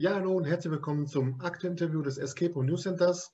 [0.00, 3.32] Ja, hallo und herzlich willkommen zum Akteninterview des Escape News Centers.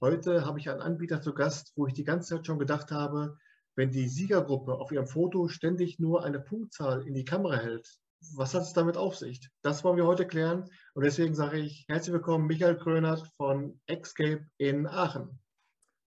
[0.00, 3.36] Heute habe ich einen Anbieter zu Gast, wo ich die ganze Zeit schon gedacht habe,
[3.74, 7.98] wenn die Siegergruppe auf ihrem Foto ständig nur eine Punktzahl in die Kamera hält,
[8.36, 9.50] was hat es damit auf sich?
[9.62, 14.46] Das wollen wir heute klären und deswegen sage ich herzlich willkommen Michael Krönert von Escape
[14.56, 15.40] in Aachen.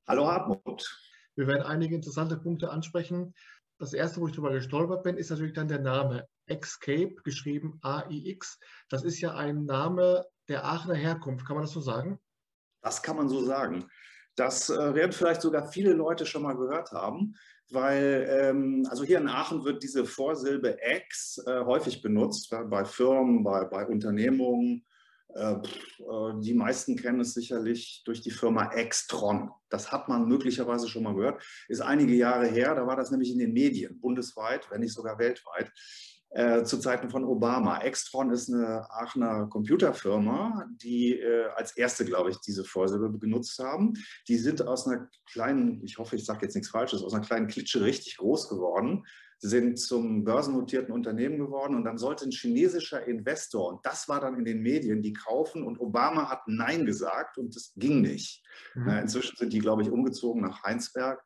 [0.08, 0.90] Hallo Hartmut.
[1.36, 3.34] Wir werden einige interessante Punkte ansprechen.
[3.78, 6.26] Das erste, wo ich darüber gestolpert bin, ist natürlich dann der Name.
[6.48, 8.60] Escape, geschrieben A-I-X.
[8.90, 11.46] Das ist ja ein Name der Aachener Herkunft.
[11.46, 12.20] Kann man das so sagen?
[12.82, 13.86] Das kann man so sagen.
[14.36, 17.36] Das äh, werden vielleicht sogar viele Leute schon mal gehört haben,
[17.70, 23.44] weil ähm, also hier in Aachen wird diese Vorsilbe Ex äh, häufig benutzt, bei Firmen,
[23.44, 24.86] bei, bei Unternehmungen.
[25.34, 25.60] Äh, äh,
[26.40, 29.52] die meisten kennen es sicherlich durch die Firma Extron.
[29.70, 31.44] Das hat man möglicherweise schon mal gehört.
[31.68, 35.18] Ist einige Jahre her, da war das nämlich in den Medien, bundesweit, wenn nicht sogar
[35.18, 35.72] weltweit.
[36.30, 37.80] Äh, zu Zeiten von Obama.
[37.80, 43.94] Extron ist eine Aachener Computerfirma, die äh, als erste, glaube ich, diese Vorsilbe genutzt haben.
[44.28, 47.48] Die sind aus einer kleinen, ich hoffe, ich sage jetzt nichts Falsches, aus einer kleinen
[47.48, 49.06] Klitsche richtig groß geworden
[49.40, 54.38] sind zum börsennotierten Unternehmen geworden und dann sollte ein chinesischer Investor, und das war dann
[54.38, 58.44] in den Medien, die kaufen und Obama hat Nein gesagt und das ging nicht.
[58.74, 58.90] Mhm.
[58.90, 61.24] Inzwischen sind die, glaube ich, umgezogen nach Heinsberg,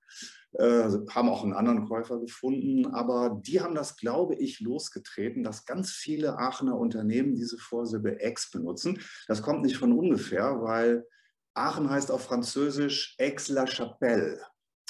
[0.53, 5.65] äh, haben auch einen anderen Käufer gefunden, aber die haben das, glaube ich, losgetreten, dass
[5.65, 8.99] ganz viele Aachener Unternehmen diese Vorsilbe Ex benutzen.
[9.27, 11.05] Das kommt nicht von ungefähr, weil
[11.53, 14.39] Aachen heißt auf Französisch Aix-la-Chapelle.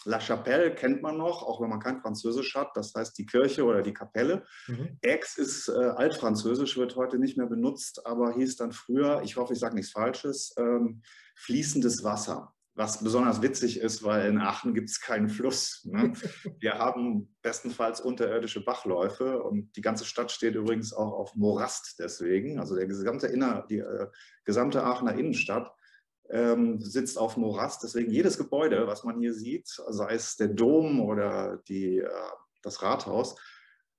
[0.06, 3.64] La Chapelle kennt man noch, auch wenn man kein Französisch hat, das heißt die Kirche
[3.64, 4.44] oder die Kapelle.
[4.68, 4.98] Mhm.
[5.06, 9.54] Aix ist äh, altfranzösisch, wird heute nicht mehr benutzt, aber hieß dann früher, ich hoffe,
[9.54, 11.04] ich sage nichts Falsches, ähm,
[11.36, 12.52] fließendes Wasser.
[12.74, 15.84] Was besonders witzig ist, weil in Aachen gibt es keinen Fluss.
[15.84, 16.14] Ne?
[16.60, 22.60] Wir haben bestenfalls unterirdische Bachläufe und die ganze Stadt steht übrigens auch auf Morast deswegen.
[22.60, 24.08] Also der gesamte Inner, die äh,
[24.46, 25.72] gesamte Aachener Innenstadt
[26.30, 27.84] ähm, sitzt auf Morast.
[27.84, 32.10] Deswegen jedes Gebäude, was man hier sieht, sei es der Dom oder die, äh,
[32.62, 33.36] das Rathaus,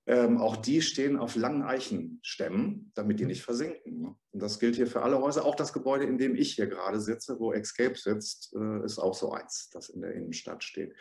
[0.06, 4.16] ähm, auch die stehen auf langen Eichenstämmen, damit die nicht versinken.
[4.30, 5.44] Und das gilt hier für alle Häuser.
[5.44, 9.14] Auch das Gebäude, in dem ich hier gerade sitze, wo Escape sitzt, äh, ist auch
[9.14, 10.94] so eins, das in der Innenstadt steht.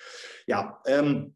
[0.46, 1.36] Ja, ähm,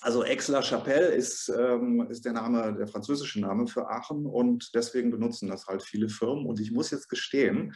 [0.00, 5.48] also Aix-la-Chapelle ist, ähm, ist der Name, der französische Name für Aachen und deswegen benutzen
[5.48, 6.46] das halt viele Firmen.
[6.46, 7.74] Und ich muss jetzt gestehen,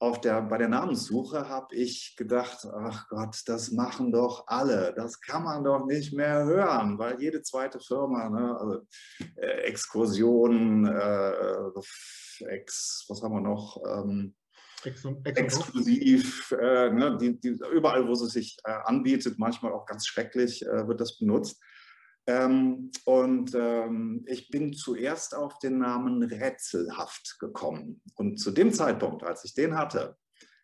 [0.00, 4.94] auf der, bei der Namenssuche habe ich gedacht, ach Gott, das machen doch alle.
[4.96, 8.80] Das kann man doch nicht mehr hören, weil jede zweite Firma, ne, also,
[9.36, 13.76] äh, Exkursionen, äh, Ex, was haben wir noch?
[13.86, 14.34] Ähm,
[14.82, 20.64] exklusiv, äh, ne, die, die, überall, wo es sich äh, anbietet, manchmal auch ganz schrecklich,
[20.64, 21.60] äh, wird das benutzt.
[22.26, 28.02] Ähm, und ähm, ich bin zuerst auf den Namen Rätselhaft gekommen.
[28.14, 30.16] Und zu dem Zeitpunkt, als ich den hatte,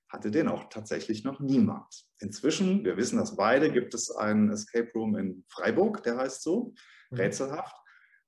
[0.09, 2.07] hatte den auch tatsächlich noch niemand.
[2.21, 6.75] Inzwischen, wir wissen das beide, gibt es einen Escape Room in Freiburg, der heißt so,
[7.11, 7.17] mhm.
[7.17, 7.77] Rätselhaft.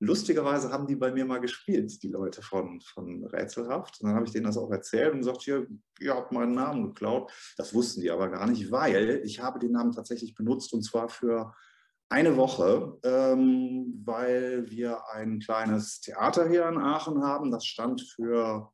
[0.00, 4.00] Lustigerweise haben die bei mir mal gespielt, die Leute von, von Rätselhaft.
[4.00, 5.66] Und dann habe ich denen das auch erzählt und gesagt, hier,
[5.98, 7.32] ihr habt meinen Namen geklaut.
[7.56, 11.08] Das wussten die aber gar nicht, weil ich habe den Namen tatsächlich benutzt und zwar
[11.08, 11.52] für
[12.08, 17.50] eine Woche, ähm, weil wir ein kleines Theater hier in Aachen haben.
[17.50, 18.70] Das stand für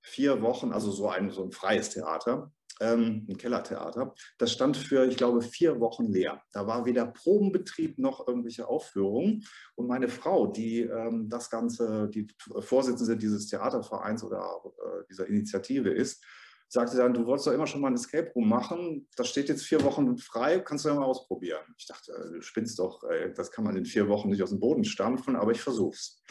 [0.00, 4.14] vier Wochen, also so ein, so ein freies Theater, ähm, ein Kellertheater.
[4.38, 6.40] Das stand für, ich glaube, vier Wochen leer.
[6.52, 9.44] Da war weder Probenbetrieb noch irgendwelche Aufführungen.
[9.74, 12.28] Und meine Frau, die ähm, das Ganze, die
[12.60, 16.24] Vorsitzende dieses Theatervereins oder äh, dieser Initiative ist,
[16.68, 19.64] sagte dann, du wolltest doch immer schon mal ein Escape Room machen, das steht jetzt
[19.64, 21.62] vier Wochen frei, kannst du ja mal ausprobieren.
[21.76, 23.02] Ich dachte, äh, du spinnst doch,
[23.34, 26.22] das kann man in vier Wochen nicht aus dem Boden stampfen, aber ich versuch's.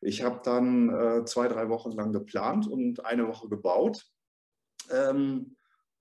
[0.00, 4.04] Ich habe dann äh, zwei, drei Wochen lang geplant und eine Woche gebaut.
[4.90, 5.56] Ähm,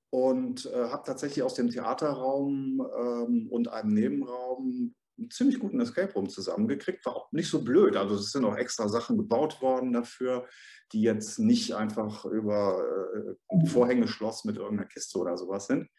[0.10, 4.94] und äh, habe tatsächlich aus dem Theaterraum ähm, und einem Nebenraum
[5.30, 7.06] ziemlich guten Escape Room zusammengekriegt.
[7.06, 7.96] War auch nicht so blöd.
[7.96, 10.48] Also es sind auch extra Sachen gebaut worden dafür,
[10.92, 12.84] die jetzt nicht einfach über
[13.50, 15.90] äh, Vorhängeschloss mit irgendeiner Kiste oder sowas sind,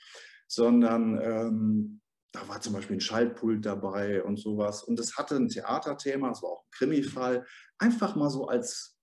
[0.47, 2.01] sondern ähm,
[2.33, 4.83] da war zum Beispiel ein Schaltpult dabei und sowas.
[4.83, 7.47] Und es hatte ein Theaterthema, es war auch ein Krimi-Fall.
[7.79, 8.99] Einfach mal so als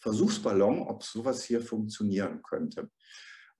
[0.00, 2.90] Versuchsballon, ob sowas hier funktionieren könnte.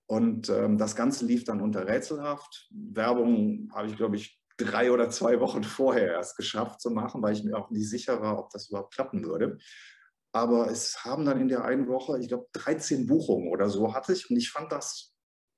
[0.05, 2.67] Und ähm, das Ganze lief dann unter Rätselhaft.
[2.71, 7.33] Werbung habe ich, glaube ich, drei oder zwei Wochen vorher erst geschafft zu machen, weil
[7.33, 9.57] ich mir auch nicht sicher war, ob das überhaupt klappen würde.
[10.31, 14.13] Aber es haben dann in der einen Woche, ich glaube, 13 Buchungen oder so hatte
[14.13, 15.13] ich und ich fand das,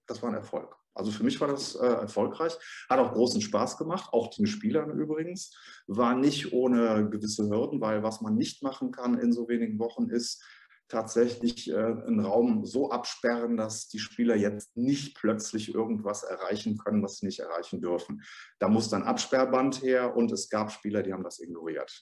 [0.07, 0.75] das war ein Erfolg.
[0.93, 2.57] Also für mich war das äh, erfolgreich,
[2.89, 5.53] hat auch großen Spaß gemacht, auch den Spielern übrigens,
[5.87, 10.09] war nicht ohne gewisse Hürden, weil was man nicht machen kann in so wenigen Wochen
[10.09, 10.41] ist,
[10.87, 17.01] tatsächlich äh, einen Raum so absperren, dass die Spieler jetzt nicht plötzlich irgendwas erreichen können,
[17.01, 18.23] was sie nicht erreichen dürfen.
[18.59, 22.01] Da muss dann Absperrband her und es gab Spieler, die haben das ignoriert.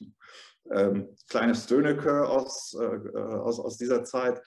[0.71, 4.41] Ähm, kleines Döneke aus, äh, aus, aus dieser Zeit.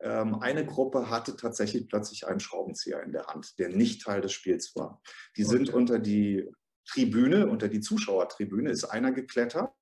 [0.00, 4.32] Ähm, eine Gruppe hatte tatsächlich plötzlich einen Schraubenzieher in der Hand, der nicht Teil des
[4.32, 5.00] Spiels war.
[5.36, 6.50] Die sind unter die
[6.88, 9.72] Tribüne, unter die Zuschauertribüne ist einer geklettert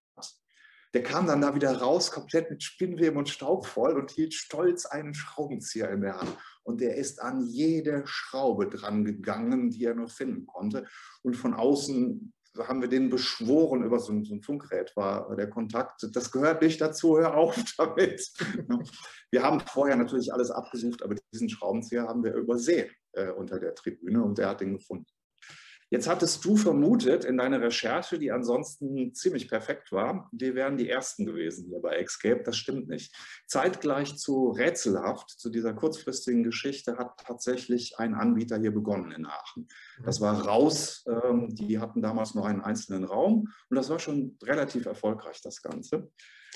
[0.94, 4.86] der kam dann da wieder raus, komplett mit Spinnweben und Staub voll und hielt stolz
[4.86, 6.36] einen Schraubenzieher in der Hand.
[6.62, 10.86] Und der ist an jede Schraube dran gegangen, die er nur finden konnte.
[11.22, 15.48] Und von außen haben wir den beschworen über so ein, so ein Funkgerät, war der
[15.48, 16.06] Kontakt.
[16.12, 18.28] Das gehört nicht dazu, hör auf damit.
[19.30, 23.74] Wir haben vorher natürlich alles abgesucht, aber diesen Schraubenzieher haben wir übersehen äh, unter der
[23.74, 25.06] Tribüne und der hat den gefunden.
[25.90, 30.88] Jetzt hattest du vermutet in deiner Recherche, die ansonsten ziemlich perfekt war, wir wären die
[30.88, 32.42] Ersten gewesen hier bei Escape.
[32.44, 33.12] Das stimmt nicht.
[33.48, 39.66] Zeitgleich zu Rätselhaft, zu dieser kurzfristigen Geschichte, hat tatsächlich ein Anbieter hier begonnen in Aachen.
[40.04, 41.04] Das war Raus.
[41.08, 45.60] Ähm, die hatten damals nur einen einzelnen Raum und das war schon relativ erfolgreich, das
[45.60, 46.08] Ganze.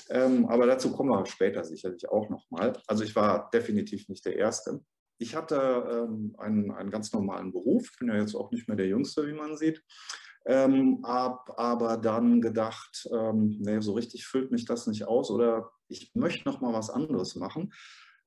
[0.09, 2.73] Ähm, aber dazu kommen wir später sicherlich auch nochmal.
[2.87, 4.81] Also ich war definitiv nicht der Erste
[5.17, 8.87] ich hatte ähm, einen, einen ganz normalen Beruf, bin ja jetzt auch nicht mehr der
[8.87, 9.83] Jüngste, wie man sieht.
[10.47, 15.71] Ähm, hab aber dann gedacht, ähm, nee, so richtig füllt mich das nicht aus oder
[15.87, 17.73] ich möchte noch mal was anderes machen.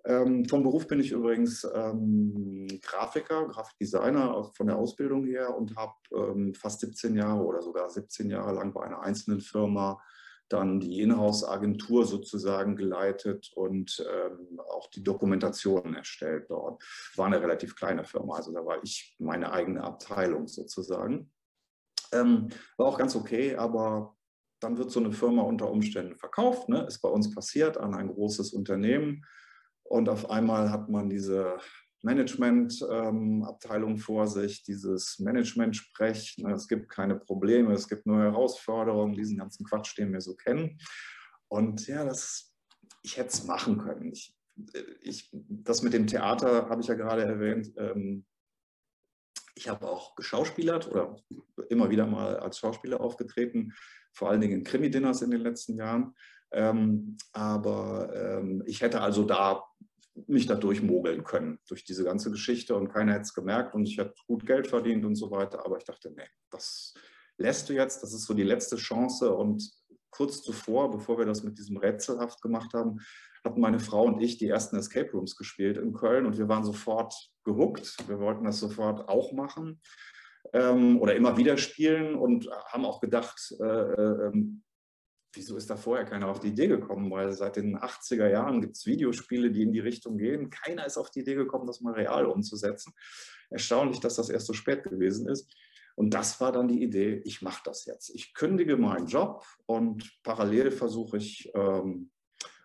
[0.04, 5.94] Ähm, vom Beruf bin ich übrigens ähm, Grafiker, Grafikdesigner von der Ausbildung her und habe
[6.12, 10.00] ähm, fast 17 Jahre oder sogar 17 Jahre lang bei einer einzelnen Firma
[10.48, 16.82] dann die Inhouse-Agentur sozusagen geleitet und ähm, auch die Dokumentation erstellt dort.
[17.16, 21.30] War eine relativ kleine Firma, also da war ich meine eigene Abteilung sozusagen.
[22.12, 24.16] Ähm, war auch ganz okay, aber
[24.60, 26.84] dann wird so eine Firma unter Umständen verkauft, ne?
[26.86, 29.24] ist bei uns passiert an ein großes Unternehmen
[29.84, 31.58] und auf einmal hat man diese
[32.02, 36.38] Managementabteilung ähm, vor sich, dieses Management-Sprech.
[36.38, 40.34] Ne, es gibt keine Probleme, es gibt nur Herausforderungen, diesen ganzen Quatsch, den wir so
[40.34, 40.78] kennen.
[41.48, 42.54] Und ja, das,
[43.02, 44.12] ich hätte es machen können.
[44.12, 44.36] Ich,
[45.02, 47.72] ich, das mit dem Theater habe ich ja gerade erwähnt.
[47.76, 48.24] Ähm,
[49.54, 51.16] ich habe auch geschauspielert oder
[51.68, 53.74] immer wieder mal als Schauspieler aufgetreten,
[54.12, 56.14] vor allen Dingen in Krimi-Dinners in den letzten Jahren.
[56.52, 59.64] Ähm, aber ähm, ich hätte also da
[60.26, 63.98] mich da durchmogeln können durch diese ganze Geschichte und keiner hätte es gemerkt und ich
[63.98, 65.64] hätte gut Geld verdient und so weiter.
[65.64, 66.94] Aber ich dachte, nee, das
[67.36, 69.34] lässt du jetzt, das ist so die letzte Chance.
[69.34, 69.70] Und
[70.10, 72.98] kurz zuvor, bevor wir das mit diesem Rätselhaft gemacht haben,
[73.44, 76.64] hatten meine Frau und ich die ersten Escape Rooms gespielt in Köln und wir waren
[76.64, 77.96] sofort gehuckt.
[78.08, 79.80] Wir wollten das sofort auch machen
[80.52, 84.62] ähm, oder immer wieder spielen und haben auch gedacht, äh, äh, ähm,
[85.38, 87.10] wieso ist da vorher keiner auf die Idee gekommen?
[87.10, 90.50] Weil seit den 80er Jahren gibt es Videospiele, die in die Richtung gehen.
[90.50, 92.92] Keiner ist auf die Idee gekommen, das mal real umzusetzen.
[93.48, 95.50] Erstaunlich, dass das erst so spät gewesen ist.
[95.94, 98.10] Und das war dann die Idee, ich mache das jetzt.
[98.14, 102.10] Ich kündige meinen Job und parallel versuche ich ähm,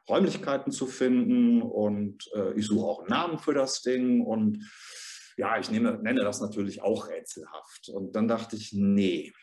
[0.10, 4.70] Räumlichkeiten zu finden und äh, ich suche auch einen Namen für das Ding und
[5.38, 7.90] ja, ich nehme, nenne das natürlich auch rätselhaft.
[7.90, 9.34] Und dann dachte ich, nee,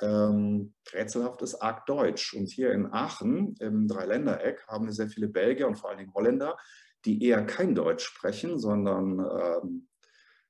[0.00, 2.34] ähm, rätselhaft ist arg deutsch.
[2.34, 6.14] Und hier in Aachen, im Dreiländereck, haben wir sehr viele Belgier und vor allen Dingen
[6.14, 6.56] Holländer,
[7.04, 9.88] die eher kein Deutsch sprechen, sondern ähm,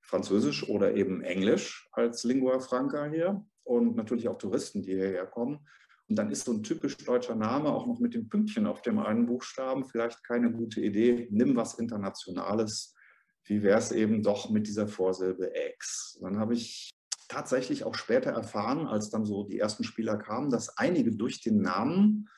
[0.00, 3.45] Französisch oder eben Englisch als Lingua Franca hier.
[3.64, 5.66] Und natürlich auch Touristen, die hierher kommen.
[6.09, 8.99] Und dann ist so ein typisch deutscher Name auch noch mit dem Pünktchen auf dem
[8.99, 11.28] einen Buchstaben vielleicht keine gute Idee.
[11.30, 12.95] Nimm was Internationales.
[13.45, 16.18] Wie wäre es eben doch mit dieser Vorsilbe X?
[16.21, 16.90] Dann habe ich
[17.33, 21.62] tatsächlich auch später erfahren, als dann so die ersten Spieler kamen, dass einige durch den
[21.62, 22.29] Namen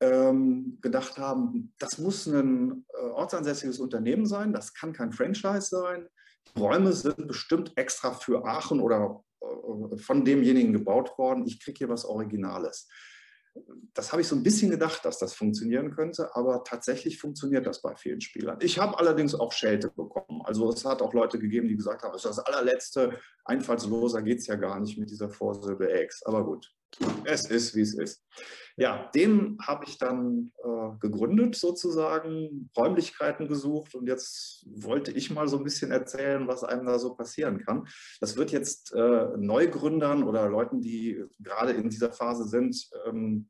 [0.00, 6.08] ähm, gedacht haben, das muss ein äh, ortsansässiges Unternehmen sein, das kann kein Franchise sein.
[6.48, 11.46] Die Räume sind bestimmt extra für Aachen oder äh, von demjenigen gebaut worden.
[11.46, 12.88] Ich kriege hier was Originales
[13.94, 17.82] das habe ich so ein bisschen gedacht, dass das funktionieren könnte, aber tatsächlich funktioniert das
[17.82, 18.58] bei vielen Spielern.
[18.60, 20.42] Ich habe allerdings auch Schelte bekommen.
[20.44, 24.38] Also es hat auch Leute gegeben, die gesagt haben, das ist das allerletzte, einfallsloser geht
[24.38, 26.22] es ja gar nicht mit dieser Vorsilbe X.
[26.22, 26.72] Aber gut,
[27.24, 28.24] es ist, wie es ist.
[28.76, 35.48] Ja, den habe ich dann äh, gegründet sozusagen, Räumlichkeiten gesucht und jetzt wollte ich mal
[35.48, 37.86] so ein bisschen erzählen, was einem da so passieren kann.
[38.20, 43.48] Das wird jetzt äh, Neugründern oder Leuten, die gerade in dieser Phase sind, ähm,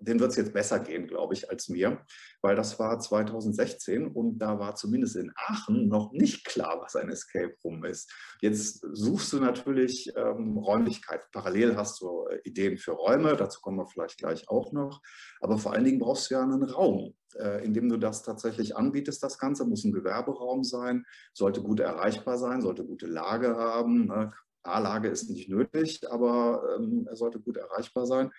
[0.00, 2.04] den wird es jetzt besser gehen, glaube ich, als mir,
[2.40, 7.08] weil das war 2016 und da war zumindest in Aachen noch nicht klar, was ein
[7.08, 8.12] Escape Room ist.
[8.40, 11.30] Jetzt suchst du natürlich ähm, Räumlichkeit.
[11.32, 15.00] Parallel hast du äh, Ideen für Räume, dazu kommen wir vielleicht gleich auch noch.
[15.40, 18.76] Aber vor allen Dingen brauchst du ja einen Raum, äh, in dem du das tatsächlich
[18.76, 19.22] anbietest.
[19.22, 24.06] Das Ganze muss ein Gewerberaum sein, sollte gut erreichbar sein, sollte gute Lage haben.
[24.06, 24.32] Ne?
[24.62, 28.30] A-Lage ist nicht nötig, aber ähm, er sollte gut erreichbar sein.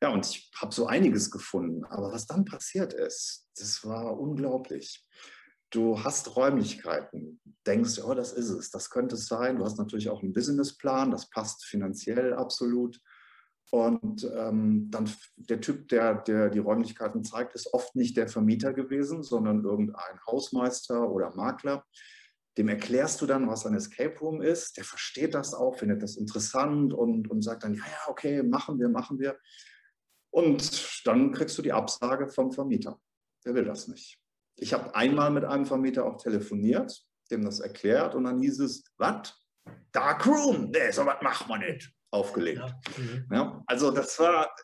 [0.00, 1.84] Ja, und ich habe so einiges gefunden.
[1.84, 5.04] Aber was dann passiert ist, das war unglaublich.
[5.70, 9.56] Du hast Räumlichkeiten, denkst, oh, das ist es, das könnte es sein.
[9.56, 13.00] Du hast natürlich auch einen Businessplan, das passt finanziell absolut.
[13.70, 18.72] Und ähm, dann der Typ, der, der die Räumlichkeiten zeigt, ist oft nicht der Vermieter
[18.72, 21.84] gewesen, sondern irgendein Hausmeister oder Makler.
[22.56, 24.78] Dem erklärst du dann, was ein Escape Room ist.
[24.78, 28.78] Der versteht das auch, findet das interessant und, und sagt dann, ja, ja, okay, machen
[28.78, 29.38] wir, machen wir.
[30.30, 33.00] Und dann kriegst du die Absage vom Vermieter.
[33.44, 34.18] Der will das nicht.
[34.56, 38.84] Ich habe einmal mit einem Vermieter auch telefoniert, dem das erklärt und dann hieß es,
[38.96, 39.34] was?
[39.92, 41.92] Dark Room, nee, so was machen wir nicht.
[42.10, 42.58] Aufgelegt.
[42.58, 42.80] Ja.
[42.96, 43.26] Mhm.
[43.30, 44.54] Ja, also das war,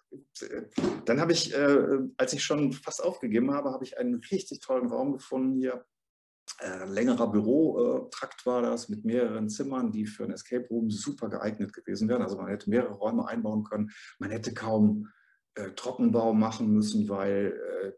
[1.05, 4.87] dann habe ich, äh, als ich schon fast aufgegeben habe, habe ich einen richtig tollen
[4.87, 5.85] Raum gefunden hier.
[6.61, 11.29] Äh, ein längerer Bürotrakt war das mit mehreren Zimmern, die für ein Escape Room super
[11.29, 12.23] geeignet gewesen wären.
[12.23, 13.91] Also man hätte mehrere Räume einbauen können.
[14.19, 15.09] Man hätte kaum
[15.55, 17.93] äh, Trockenbau machen müssen, weil äh,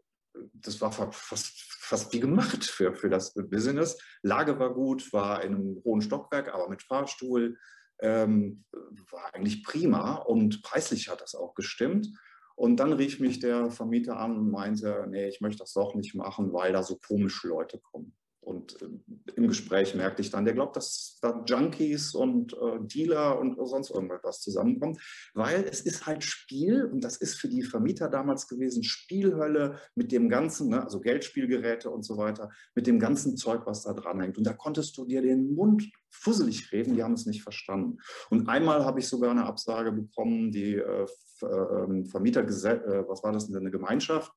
[0.53, 3.97] das war fast, fast wie gemacht für, für das Business.
[4.21, 7.57] Lage war gut, war in einem hohen Stockwerk, aber mit Fahrstuhl.
[7.99, 8.63] Ähm,
[9.09, 12.07] war eigentlich prima und preislich hat das auch gestimmt.
[12.55, 16.13] Und dann rief mich der Vermieter an und meinte, nee, ich möchte das doch nicht
[16.15, 18.15] machen, weil da so komische Leute kommen.
[18.47, 18.87] Und äh,
[19.35, 23.91] im Gespräch merkte ich dann, der glaubt, dass da Junkies und äh, Dealer und sonst
[23.91, 25.01] irgendwas zusammenkommt,
[25.33, 30.13] weil es ist halt Spiel und das ist für die Vermieter damals gewesen, Spielhölle mit
[30.13, 34.21] dem ganzen, ne, also Geldspielgeräte und so weiter, mit dem ganzen Zeug, was da dran
[34.21, 34.37] hängt.
[34.37, 37.97] Und da konntest du dir den Mund fusselig reden, die haben es nicht verstanden.
[38.29, 41.05] Und einmal habe ich sogar eine Absage bekommen, die äh,
[41.43, 44.31] ähm, Vermieter, äh, was war das denn, eine Gemeinschaft,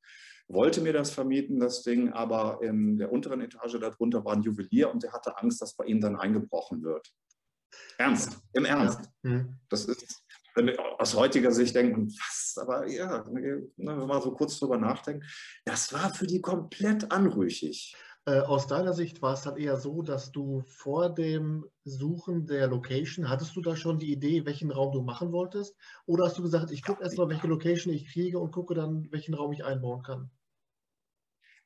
[0.53, 4.91] wollte mir das vermieten, das Ding, aber in der unteren Etage darunter war ein Juwelier
[4.93, 7.13] und der hatte Angst, dass bei ihm dann eingebrochen wird.
[7.99, 9.01] Ernst, im Ernst.
[9.23, 9.59] Mhm.
[9.69, 14.23] Das ist, wenn wir aus heutiger Sicht denken, was, aber ja, ne, wenn man mal
[14.23, 15.25] so kurz drüber nachdenkt,
[15.65, 17.95] das war für die komplett anrüchig.
[18.27, 22.67] Äh, aus deiner Sicht war es dann eher so, dass du vor dem Suchen der
[22.67, 25.77] Location, hattest du da schon die Idee, welchen Raum du machen wolltest?
[26.07, 29.35] Oder hast du gesagt, ich gucke erstmal, welche Location ich kriege und gucke dann, welchen
[29.35, 30.31] Raum ich einbauen kann?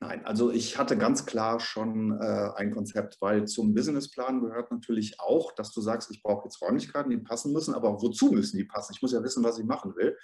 [0.07, 5.19] Nein, also ich hatte ganz klar schon äh, ein Konzept, weil zum Businessplan gehört natürlich
[5.19, 8.65] auch, dass du sagst, ich brauche jetzt Räumlichkeiten, die passen müssen, aber wozu müssen die
[8.65, 8.93] passen?
[8.93, 10.15] Ich muss ja wissen, was ich machen will.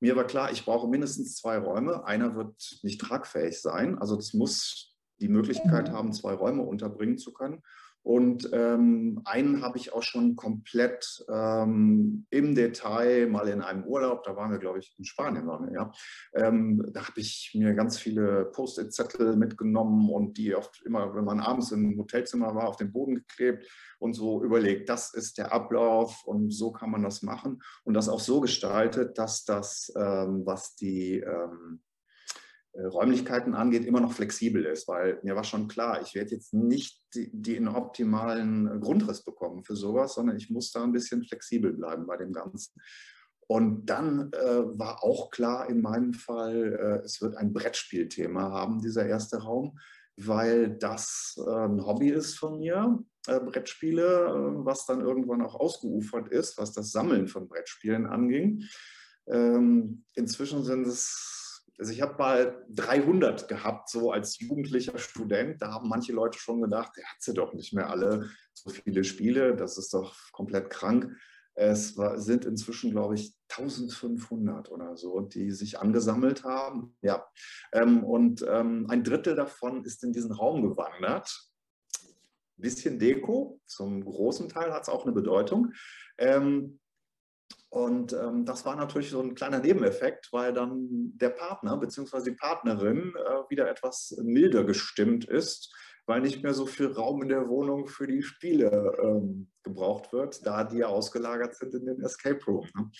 [0.00, 2.04] Mir war klar, ich brauche mindestens zwei Räume.
[2.04, 3.98] Einer wird nicht tragfähig sein.
[3.98, 5.92] Also das muss die Möglichkeit mhm.
[5.92, 7.62] haben, zwei Räume unterbringen zu können.
[8.02, 14.22] Und ähm, einen habe ich auch schon komplett ähm, im Detail mal in einem Urlaub,
[14.24, 15.92] da waren wir, glaube ich, in Spanien waren wir, ja.
[16.34, 21.40] Ähm, da habe ich mir ganz viele Post-it-Zettel mitgenommen und die oft immer, wenn man
[21.40, 23.66] abends im Hotelzimmer war, auf den Boden geklebt
[23.98, 27.62] und so überlegt, das ist der Ablauf und so kann man das machen.
[27.84, 31.89] Und das auch so gestaltet, dass das, ähm, was die ähm, äh,
[32.74, 37.02] Räumlichkeiten angeht, immer noch flexibel ist, weil mir war schon klar, ich werde jetzt nicht
[37.14, 42.16] den optimalen Grundriss bekommen für sowas, sondern ich muss da ein bisschen flexibel bleiben bei
[42.16, 42.72] dem Ganzen.
[43.48, 48.80] Und dann äh, war auch klar in meinem Fall, äh, es wird ein Brettspielthema haben,
[48.80, 49.76] dieser erste Raum,
[50.16, 55.56] weil das äh, ein Hobby ist von mir, äh, Brettspiele, äh, was dann irgendwann auch
[55.56, 58.62] ausgeufert ist, was das Sammeln von Brettspielen anging.
[59.26, 61.39] Ähm, inzwischen sind es
[61.80, 65.62] also ich habe mal 300 gehabt, so als jugendlicher Student.
[65.62, 69.02] Da haben manche Leute schon gedacht, der hat sie doch nicht mehr alle so viele
[69.02, 69.56] Spiele.
[69.56, 71.16] Das ist doch komplett krank.
[71.54, 76.96] Es war, sind inzwischen, glaube ich, 1500 oder so, die sich angesammelt haben.
[77.00, 77.26] Ja,
[77.72, 81.50] ähm, und ähm, ein Drittel davon ist in diesen Raum gewandert.
[82.58, 85.72] Ein bisschen Deko, zum großen Teil hat es auch eine Bedeutung.
[86.18, 86.78] Ähm,
[87.70, 92.30] und ähm, das war natürlich so ein kleiner Nebeneffekt, weil dann der Partner bzw.
[92.30, 95.72] die Partnerin äh, wieder etwas milder gestimmt ist,
[96.04, 100.44] weil nicht mehr so viel Raum in der Wohnung für die Spiele ähm, gebraucht wird,
[100.44, 102.66] da die ja ausgelagert sind in den Escape Room.
[102.74, 102.90] Ne?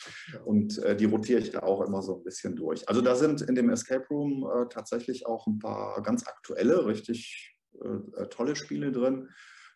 [0.45, 2.89] Und äh, die rotiere ich da auch immer so ein bisschen durch.
[2.89, 7.57] Also da sind in dem Escape Room äh, tatsächlich auch ein paar ganz aktuelle, richtig
[7.83, 9.31] äh, tolle Spiele drin.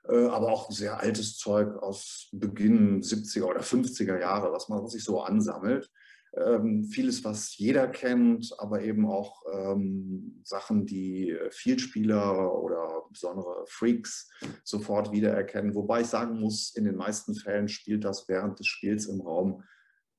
[0.08, 5.04] Äh, aber auch sehr altes Zeug aus Beginn 70er oder 50er Jahre, was man sich
[5.04, 5.90] so ansammelt.
[6.36, 14.28] ähm, vieles, was jeder kennt, aber eben auch ähm, Sachen, die Vielspieler oder besondere Freaks
[14.64, 15.74] sofort wiedererkennen.
[15.74, 19.62] Wobei ich sagen muss, in den meisten Fällen spielt das während des Spiels im Raum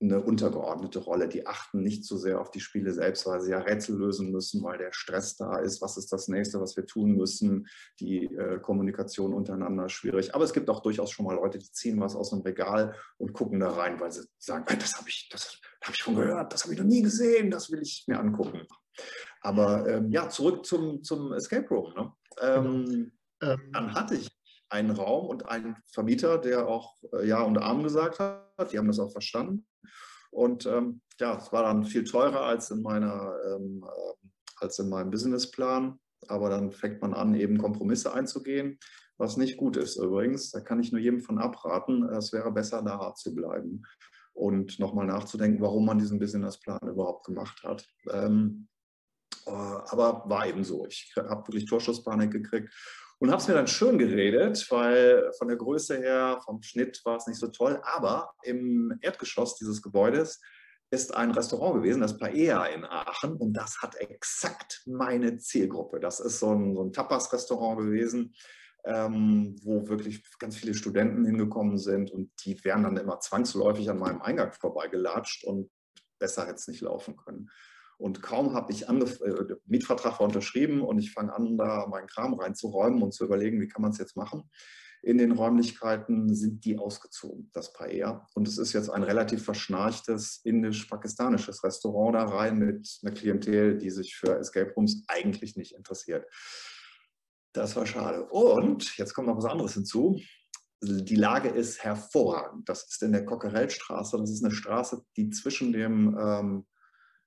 [0.02, 1.28] eine untergeordnete Rolle.
[1.28, 4.62] Die achten nicht so sehr auf die Spiele selbst, weil sie ja Rätsel lösen müssen,
[4.64, 5.82] weil der Stress da ist.
[5.82, 7.68] Was ist das nächste, was wir tun müssen?
[8.00, 10.36] Die äh, Kommunikation untereinander ist schwierig.
[10.36, 13.34] Aber es gibt auch durchaus schon mal Leute, die ziehen was aus dem Regal und
[13.34, 16.64] gucken da rein, weil sie sagen, das habe ich, das habe ich schon gehört, das
[16.64, 18.62] habe ich noch nie gesehen, das will ich mir angucken.
[19.42, 21.94] Aber ähm, ja, zurück zum, zum Escape Room.
[21.94, 22.14] Ne?
[22.42, 23.12] Ähm,
[23.42, 24.35] ähm, dann hatte ich
[24.70, 28.72] einen Raum und einen Vermieter, der auch äh, Ja und Arm gesagt hat.
[28.72, 29.66] Die haben das auch verstanden.
[30.32, 34.90] Und ähm, ja, es war dann viel teurer als in, meiner, ähm, äh, als in
[34.90, 36.00] meinem Businessplan.
[36.28, 38.80] Aber dann fängt man an, eben Kompromisse einzugehen,
[39.18, 40.52] was nicht gut ist übrigens.
[40.52, 42.04] Da kann ich nur jedem von abraten.
[42.10, 43.84] Es wäre besser, da hart zu bleiben
[44.34, 47.88] und nochmal nachzudenken, warum man diesen Businessplan überhaupt gemacht hat.
[48.12, 48.68] Ähm,
[49.46, 50.86] äh, aber war eben so.
[50.88, 52.74] Ich habe wirklich Torschusspanik gekriegt
[53.20, 57.18] und habe es mir dann schön geredet, weil von der Größe her, vom Schnitt war
[57.18, 57.82] es nicht so toll.
[57.84, 60.42] Aber im Erdgeschoss dieses Gebäudes
[60.92, 63.38] ist ein Restaurant gewesen, das Paella in Aachen.
[63.38, 66.00] Und das hat exakt meine Zielgruppe.
[66.00, 68.36] Das ist so ein, so ein Tapas-Restaurant gewesen,
[68.84, 72.12] ähm, wo wirklich ganz viele Studenten hingekommen sind.
[72.12, 75.72] Und die wären dann immer zwangsläufig an meinem Eingang vorbeigelatscht und
[76.20, 77.50] besser hätte es nicht laufen können.
[77.98, 82.08] Und kaum habe ich angef äh, Mietvertrag war unterschrieben und ich fange an, da meinen
[82.08, 84.50] Kram reinzuräumen und zu überlegen, wie kann man es jetzt machen.
[85.02, 88.28] In den Räumlichkeiten sind die ausgezogen, das Paella.
[88.34, 93.92] Und es ist jetzt ein relativ verschnarchtes indisch-pakistanisches Restaurant da rein mit einer Klientel, die
[93.92, 96.26] sich für Escape Rooms eigentlich nicht interessiert.
[97.54, 98.26] Das war schade.
[98.26, 100.20] Und jetzt kommt noch was anderes hinzu.
[100.82, 102.68] Die Lage ist hervorragend.
[102.68, 104.18] Das ist in der Cockerellstraße.
[104.18, 106.66] Das ist eine Straße, die zwischen dem ähm,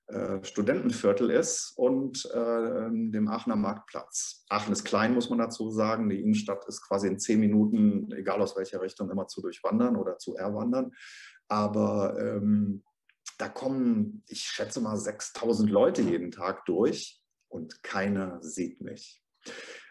[0.09, 4.45] äh, Studentenviertel ist und äh, dem Aachener Marktplatz.
[4.49, 6.09] Aachen ist klein, muss man dazu sagen.
[6.09, 10.17] Die Innenstadt ist quasi in zehn Minuten, egal aus welcher Richtung, immer zu durchwandern oder
[10.17, 10.91] zu erwandern.
[11.47, 12.83] Aber ähm,
[13.37, 19.23] da kommen, ich schätze mal, 6000 Leute jeden Tag durch und keiner sieht mich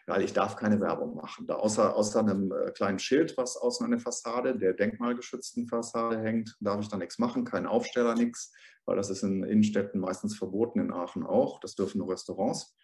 [0.09, 1.45] weil ich darf keine Werbung machen.
[1.45, 6.19] Da außer, außer einem äh, kleinen Schild, was außen an der Fassade, der denkmalgeschützten Fassade
[6.19, 8.51] hängt, darf ich da nichts machen, kein Aufsteller, nichts,
[8.85, 11.59] weil das ist in Innenstädten meistens verboten, in Aachen auch.
[11.59, 12.75] Das dürfen nur Restaurants.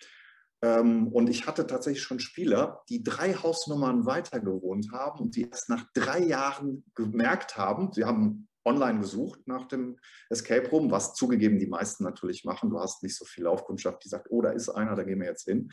[0.62, 5.50] Ähm, und ich hatte tatsächlich schon Spieler, die drei Hausnummern weiter gewohnt haben und die
[5.50, 9.98] erst nach drei Jahren gemerkt haben, sie haben online gesucht nach dem
[10.30, 12.70] Escape Room, was zugegeben die meisten natürlich machen.
[12.70, 15.28] Du hast nicht so viel Laufkundschaft, die sagt, oh, da ist einer, da gehen wir
[15.28, 15.72] jetzt hin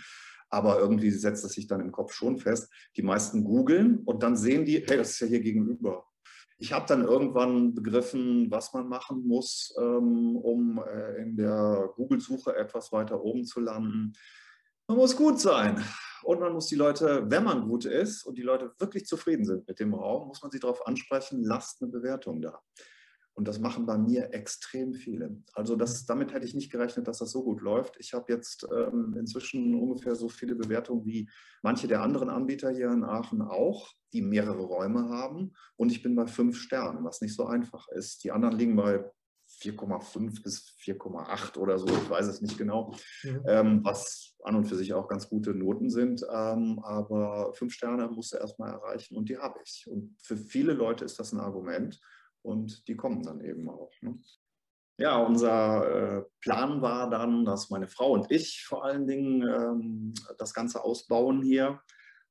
[0.52, 2.70] aber irgendwie setzt es sich dann im Kopf schon fest.
[2.96, 6.04] Die meisten googeln und dann sehen die, hey, das ist ja hier gegenüber.
[6.58, 12.54] Ich habe dann irgendwann begriffen, was man machen muss, ähm, um äh, in der Google-Suche
[12.54, 14.12] etwas weiter oben zu landen.
[14.86, 15.82] Man muss gut sein.
[16.22, 19.66] Und man muss die Leute, wenn man gut ist und die Leute wirklich zufrieden sind
[19.66, 22.60] mit dem Raum, muss man sie darauf ansprechen, lasst eine Bewertung da.
[23.35, 25.42] Und das machen bei mir extrem viele.
[25.55, 27.97] Also das, damit hätte ich nicht gerechnet, dass das so gut läuft.
[27.99, 31.31] Ich habe jetzt ähm, inzwischen ungefähr so viele Bewertungen wie
[31.62, 35.55] manche der anderen Anbieter hier in Aachen auch, die mehrere Räume haben.
[35.77, 38.23] Und ich bin bei fünf Sternen, was nicht so einfach ist.
[38.25, 39.03] Die anderen liegen bei
[39.61, 43.42] 4,5 bis 4,8 oder so, ich weiß es nicht genau, mhm.
[43.47, 46.25] ähm, was an und für sich auch ganz gute Noten sind.
[46.33, 49.87] Ähm, aber fünf Sterne musst du erstmal erreichen und die habe ich.
[49.88, 52.01] Und für viele Leute ist das ein Argument
[52.42, 53.92] und die kommen dann eben auch.
[54.00, 54.18] Ne?
[54.98, 60.14] Ja, unser äh, Plan war dann, dass meine Frau und ich vor allen Dingen ähm,
[60.38, 61.81] das Ganze ausbauen hier.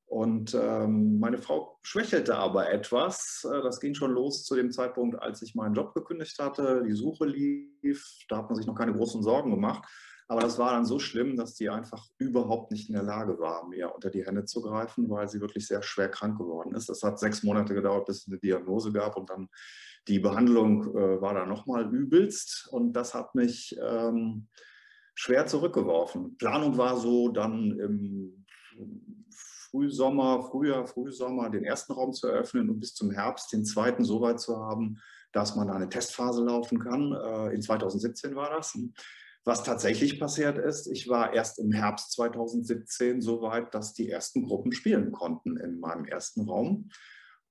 [0.06, 3.48] Und ähm, meine Frau schwächelte aber etwas.
[3.50, 6.84] Äh, das ging schon los zu dem Zeitpunkt, als ich meinen Job gekündigt hatte.
[6.86, 8.06] Die Suche lief.
[8.28, 9.84] Da hat man sich noch keine großen Sorgen gemacht.
[10.32, 13.68] Aber das war dann so schlimm, dass die einfach überhaupt nicht in der Lage war,
[13.68, 16.88] mir unter die Hände zu greifen, weil sie wirklich sehr schwer krank geworden ist.
[16.88, 19.50] Das hat sechs Monate gedauert, bis es eine Diagnose gab und dann
[20.08, 24.48] die Behandlung äh, war dann nochmal übelst und das hat mich ähm,
[25.16, 26.38] schwer zurückgeworfen.
[26.38, 28.46] Planung war so, dann im
[29.36, 34.22] Frühsommer, Frühjahr, Frühsommer den ersten Raum zu eröffnen und bis zum Herbst den zweiten so
[34.22, 34.98] weit zu haben,
[35.34, 37.12] dass man da eine Testphase laufen kann.
[37.12, 38.78] Äh, in 2017 war das.
[39.44, 44.46] Was tatsächlich passiert ist, ich war erst im Herbst 2017 so weit, dass die ersten
[44.46, 46.90] Gruppen spielen konnten in meinem ersten Raum.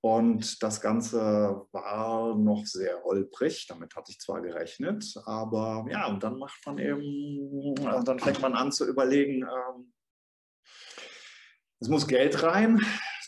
[0.03, 6.22] Und das Ganze war noch sehr holprig, damit hatte ich zwar gerechnet, aber ja, und
[6.22, 9.92] dann macht man eben, dann fängt man an zu überlegen, ähm,
[11.81, 12.81] es muss Geld rein,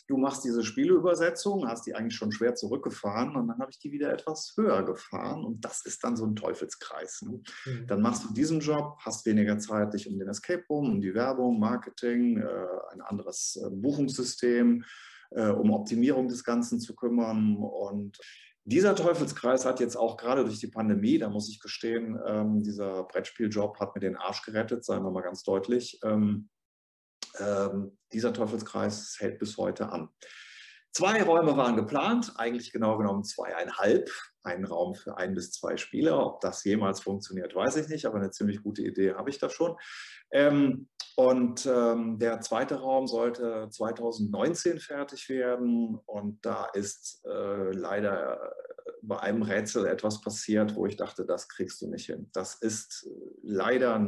[0.08, 3.92] du machst diese Spieleübersetzung, hast die eigentlich schon schwer zurückgefahren und dann habe ich die
[3.92, 7.22] wieder etwas höher gefahren und das ist dann so ein Teufelskreis.
[7.22, 7.40] Ne?
[7.66, 7.86] Mhm.
[7.86, 11.14] Dann machst du diesen Job, hast weniger Zeit, dich um den Escape Room, um die
[11.14, 14.84] Werbung, Marketing, äh, ein anderes äh, Buchungssystem,
[15.30, 18.18] äh, um Optimierung des Ganzen zu kümmern und
[18.64, 23.02] dieser Teufelskreis hat jetzt auch gerade durch die Pandemie, da muss ich gestehen, ähm, dieser
[23.04, 25.98] Brettspieljob hat mir den Arsch gerettet, sagen wir mal ganz deutlich.
[26.04, 26.48] Ähm,
[27.38, 30.08] ähm, dieser Teufelskreis hält bis heute an.
[30.94, 34.10] Zwei Räume waren geplant, eigentlich genau genommen zweieinhalb.
[34.42, 36.26] Ein Raum für ein bis zwei Spieler.
[36.26, 39.48] Ob das jemals funktioniert, weiß ich nicht, aber eine ziemlich gute Idee habe ich da
[39.48, 39.74] schon.
[40.32, 45.98] Ähm, und ähm, der zweite Raum sollte 2019 fertig werden.
[46.04, 51.48] Und da ist äh, leider äh, bei einem Rätsel etwas passiert, wo ich dachte, das
[51.48, 52.28] kriegst du nicht hin.
[52.34, 53.10] Das ist äh,
[53.42, 53.98] leider,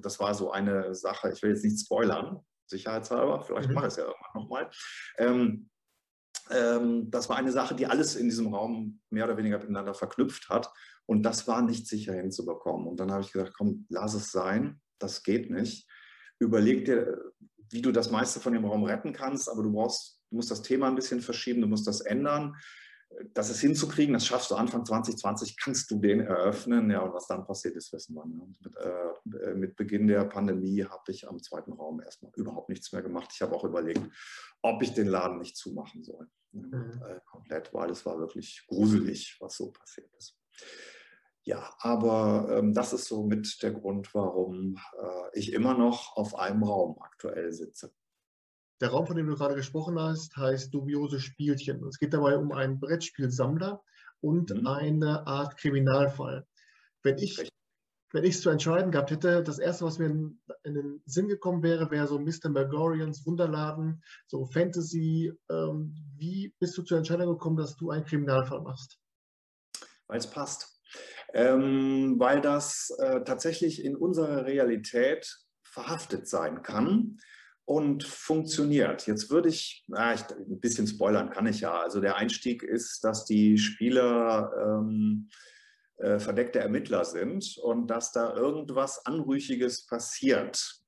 [0.00, 3.74] das war so eine Sache, ich will jetzt nicht spoilern, sicherheitshalber, vielleicht mhm.
[3.74, 4.70] mache ich es ja irgendwann nochmal.
[5.18, 5.70] Ähm,
[6.50, 10.48] ähm, das war eine Sache, die alles in diesem Raum mehr oder weniger miteinander verknüpft
[10.48, 10.72] hat.
[11.06, 12.86] Und das war nicht sicher hinzubekommen.
[12.86, 15.88] Und dann habe ich gesagt, komm, lass es sein, das geht nicht.
[16.38, 17.32] Überleg dir,
[17.70, 20.62] wie du das meiste von dem Raum retten kannst, aber du brauchst, du musst das
[20.62, 22.56] Thema ein bisschen verschieben, du musst das ändern
[23.34, 26.90] das ist hinzukriegen, das schaffst du Anfang 2020, kannst du den eröffnen.
[26.90, 28.24] Ja, und was dann passiert ist, wissen wir.
[28.24, 28.54] Ne?
[29.24, 33.02] Mit, äh, mit, Beginn der Pandemie habe ich am zweiten Raum erstmal überhaupt nichts mehr
[33.02, 33.30] gemacht.
[33.34, 34.02] Ich habe auch überlegt,
[34.62, 36.28] ob ich den Laden nicht zumachen soll.
[36.52, 36.66] Ne?
[36.66, 37.02] Mhm.
[37.06, 40.36] Äh, komplett, weil es war wirklich gruselig, was so passiert ist.
[41.44, 46.36] Ja, aber ähm, das ist so mit der Grund, warum äh, ich immer noch auf
[46.36, 47.92] einem Raum aktuell sitze.
[48.82, 51.86] Der Raum, von dem du gerade gesprochen hast, heißt dubiose Spielchen.
[51.86, 53.80] Es geht dabei um einen Brettspielsammler
[54.20, 54.66] und mhm.
[54.66, 56.44] eine Art Kriminalfall.
[57.04, 57.52] Wenn ich
[58.12, 61.28] wenn ich es zu entscheiden gehabt hätte, das erste, was mir in, in, den Sinn
[61.28, 62.50] gekommen wäre, wäre so Mr.
[62.50, 65.32] Megorians Wunderladen, so Fantasy.
[65.48, 68.98] Ähm, wie bist du zur Entscheidung gekommen, dass du einen Kriminalfall machst?
[70.08, 70.78] Weil es passt.
[71.32, 77.16] Ähm, weil das äh, tatsächlich in unserer Realität verhaftet sein kann
[77.64, 79.06] und funktioniert.
[79.06, 81.80] Jetzt würde ich, na, ich, ein bisschen spoilern kann ich ja.
[81.80, 85.28] Also der Einstieg ist, dass die Spieler ähm,
[85.98, 90.82] äh, verdeckte Ermittler sind und dass da irgendwas Anrüchiges passiert.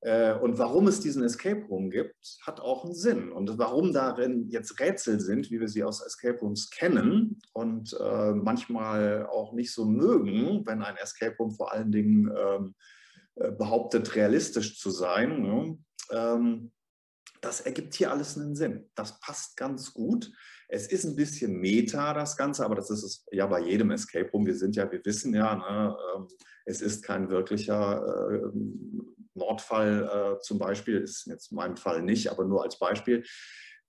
[0.00, 3.30] Äh, und warum es diesen Escape Room gibt, hat auch einen Sinn.
[3.30, 8.32] Und warum darin jetzt Rätsel sind, wie wir sie aus Escape Rooms kennen und äh,
[8.32, 12.74] manchmal auch nicht so mögen, wenn ein Escape Room vor allen Dingen ähm,
[13.36, 15.40] äh, behauptet, realistisch zu sein.
[15.40, 15.78] Ne?
[16.12, 16.70] Ähm,
[17.40, 18.88] das ergibt hier alles einen Sinn.
[18.94, 20.30] Das passt ganz gut.
[20.68, 24.30] Es ist ein bisschen Meta, das Ganze, aber das ist es ja bei jedem Escape
[24.30, 24.46] Room.
[24.46, 26.28] Wir sind ja, wir wissen ja, ne, ähm,
[26.64, 28.50] es ist kein wirklicher äh,
[29.34, 33.24] Mordfall äh, zum Beispiel, ist jetzt in meinem Fall nicht, aber nur als Beispiel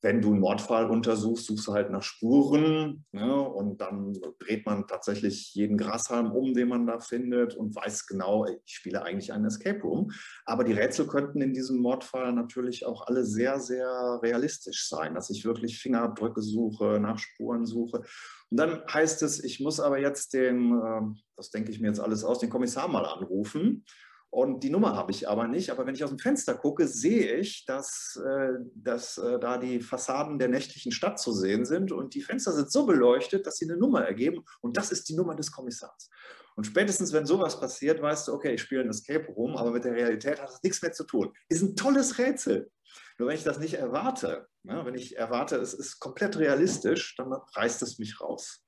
[0.04, 4.86] wenn du einen Mordfall untersuchst, suchst du halt nach Spuren ne, und dann dreht man
[4.86, 9.46] tatsächlich jeden Grashalm um, den man da findet und weiß genau, ich spiele eigentlich einen
[9.46, 10.12] Escape Room.
[10.46, 15.30] Aber die Rätsel könnten in diesem Mordfall natürlich auch alle sehr, sehr realistisch sein, dass
[15.30, 18.02] ich wirklich Fingerabdrücke suche, nach Spuren suche.
[18.50, 22.02] Und dann heißt es, ich muss aber jetzt den, ähm, das denke ich mir jetzt
[22.02, 23.86] alles aus, den Kommissar mal anrufen
[24.34, 25.70] und die Nummer habe ich aber nicht.
[25.70, 29.80] Aber wenn ich aus dem Fenster gucke, sehe ich, dass, äh, dass äh, da die
[29.80, 31.92] Fassaden der nächtlichen Stadt zu sehen sind.
[31.92, 34.44] Und die Fenster sind so beleuchtet, dass sie eine Nummer ergeben.
[34.62, 36.10] Und das ist die Nummer des Kommissars.
[36.56, 39.86] Und spätestens, wenn sowas passiert, weißt du, okay, ich spiele ein Escape Room, aber mit
[39.86, 41.32] der Realität hat das nichts mehr zu tun.
[41.48, 42.72] Ist ein tolles Rätsel.
[43.20, 47.32] Nur wenn ich das nicht erwarte, ne, wenn ich erwarte, es ist komplett realistisch, dann
[47.32, 48.66] reißt es mich raus.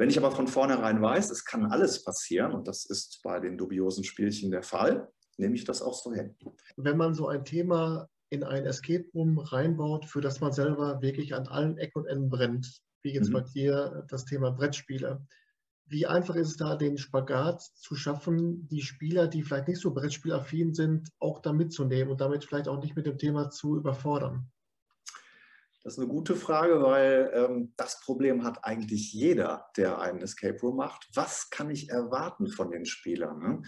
[0.00, 3.58] Wenn ich aber von vornherein weiß, es kann alles passieren, und das ist bei den
[3.58, 6.34] dubiosen Spielchen der Fall, nehme ich das auch so hin.
[6.78, 11.34] Wenn man so ein Thema in ein Escape Room reinbaut, für das man selber wirklich
[11.34, 13.34] an allen Ecken und Enden brennt, wie jetzt mhm.
[13.34, 15.20] bei dir das Thema Brettspiele,
[15.84, 19.92] wie einfach ist es da, den Spagat zu schaffen, die Spieler, die vielleicht nicht so
[19.92, 24.50] Brettspielaffin sind, auch da mitzunehmen und damit vielleicht auch nicht mit dem Thema zu überfordern?
[25.82, 30.60] Das ist eine gute Frage, weil ähm, das Problem hat eigentlich jeder, der einen Escape
[30.60, 31.08] Room macht.
[31.14, 33.38] Was kann ich erwarten von den Spielern?
[33.38, 33.62] Ne?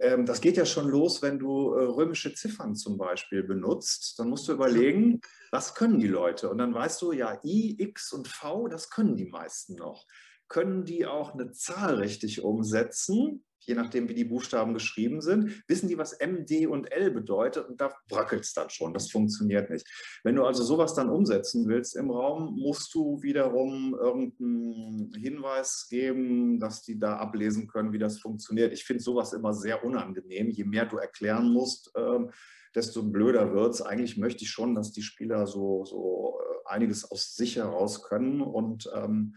[0.00, 4.18] Ähm, das geht ja schon los, wenn du äh, römische Ziffern zum Beispiel benutzt.
[4.18, 6.48] Dann musst du überlegen, was können die Leute?
[6.48, 10.06] Und dann weißt du, ja, I, X und V, das können die meisten noch.
[10.48, 15.88] Können die auch eine Zahl richtig umsetzen, je nachdem, wie die Buchstaben geschrieben sind, wissen
[15.88, 18.94] die, was M, D und L bedeutet und da bröckelt es dann schon.
[18.94, 19.86] Das funktioniert nicht.
[20.24, 26.58] Wenn du also sowas dann umsetzen willst im Raum, musst du wiederum irgendeinen Hinweis geben,
[26.58, 28.72] dass die da ablesen können, wie das funktioniert.
[28.72, 30.48] Ich finde sowas immer sehr unangenehm.
[30.48, 32.30] Je mehr du erklären musst, ähm,
[32.74, 33.82] desto blöder wird es.
[33.82, 38.40] Eigentlich möchte ich schon, dass die Spieler so, so äh, einiges aus sich heraus können
[38.40, 39.34] und ähm,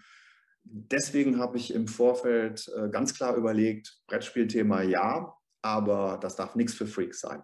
[0.63, 6.74] deswegen habe ich im Vorfeld äh, ganz klar überlegt, Brettspielthema ja, aber das darf nichts
[6.74, 7.43] für Freaks sein.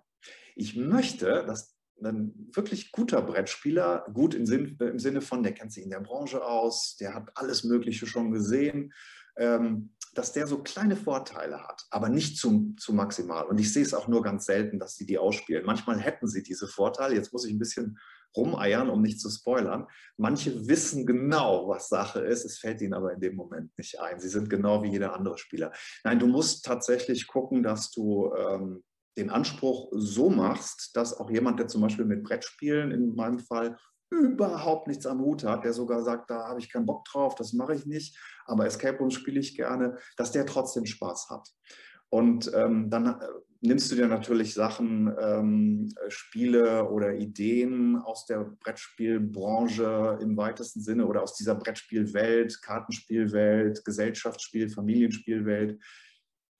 [0.55, 5.73] Ich möchte, dass ein wirklich guter Brettspieler, gut im, Sinn, im Sinne von, der kennt
[5.73, 8.93] sich in der Branche aus, der hat alles Mögliche schon gesehen,
[9.37, 13.45] ähm, dass der so kleine Vorteile hat, aber nicht zu, zu maximal.
[13.45, 15.65] Und ich sehe es auch nur ganz selten, dass sie die ausspielen.
[15.65, 17.15] Manchmal hätten sie diese Vorteile.
[17.15, 17.99] Jetzt muss ich ein bisschen
[18.37, 19.87] rumeiern, um nicht zu spoilern.
[20.15, 24.19] Manche wissen genau, was Sache ist, es fällt ihnen aber in dem Moment nicht ein.
[24.19, 25.71] Sie sind genau wie jeder andere Spieler.
[26.03, 28.83] Nein, du musst tatsächlich gucken, dass du ähm,
[29.17, 33.77] den Anspruch so machst, dass auch jemand, der zum Beispiel mit Brettspielen in meinem Fall
[34.09, 37.53] überhaupt nichts am Hut hat, der sogar sagt, da habe ich keinen Bock drauf, das
[37.53, 41.49] mache ich nicht, aber Escape Room spiele ich gerne, dass der trotzdem Spaß hat.
[42.09, 43.27] Und ähm, dann äh,
[43.61, 51.05] nimmst du dir natürlich Sachen, ähm, Spiele oder Ideen aus der Brettspielbranche im weitesten Sinne
[51.05, 55.81] oder aus dieser Brettspielwelt, Kartenspielwelt, Gesellschaftsspiel, Familienspielwelt,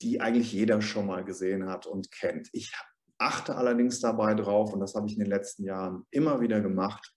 [0.01, 2.49] die eigentlich jeder schon mal gesehen hat und kennt.
[2.53, 2.73] Ich
[3.17, 7.13] achte allerdings dabei drauf, und das habe ich in den letzten Jahren immer wieder gemacht,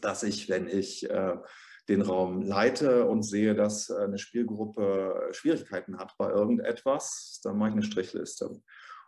[0.00, 1.36] dass ich, wenn ich äh,
[1.88, 7.70] den Raum leite und sehe, dass äh, eine Spielgruppe Schwierigkeiten hat bei irgendetwas, dann mache
[7.70, 8.62] ich eine Strichliste.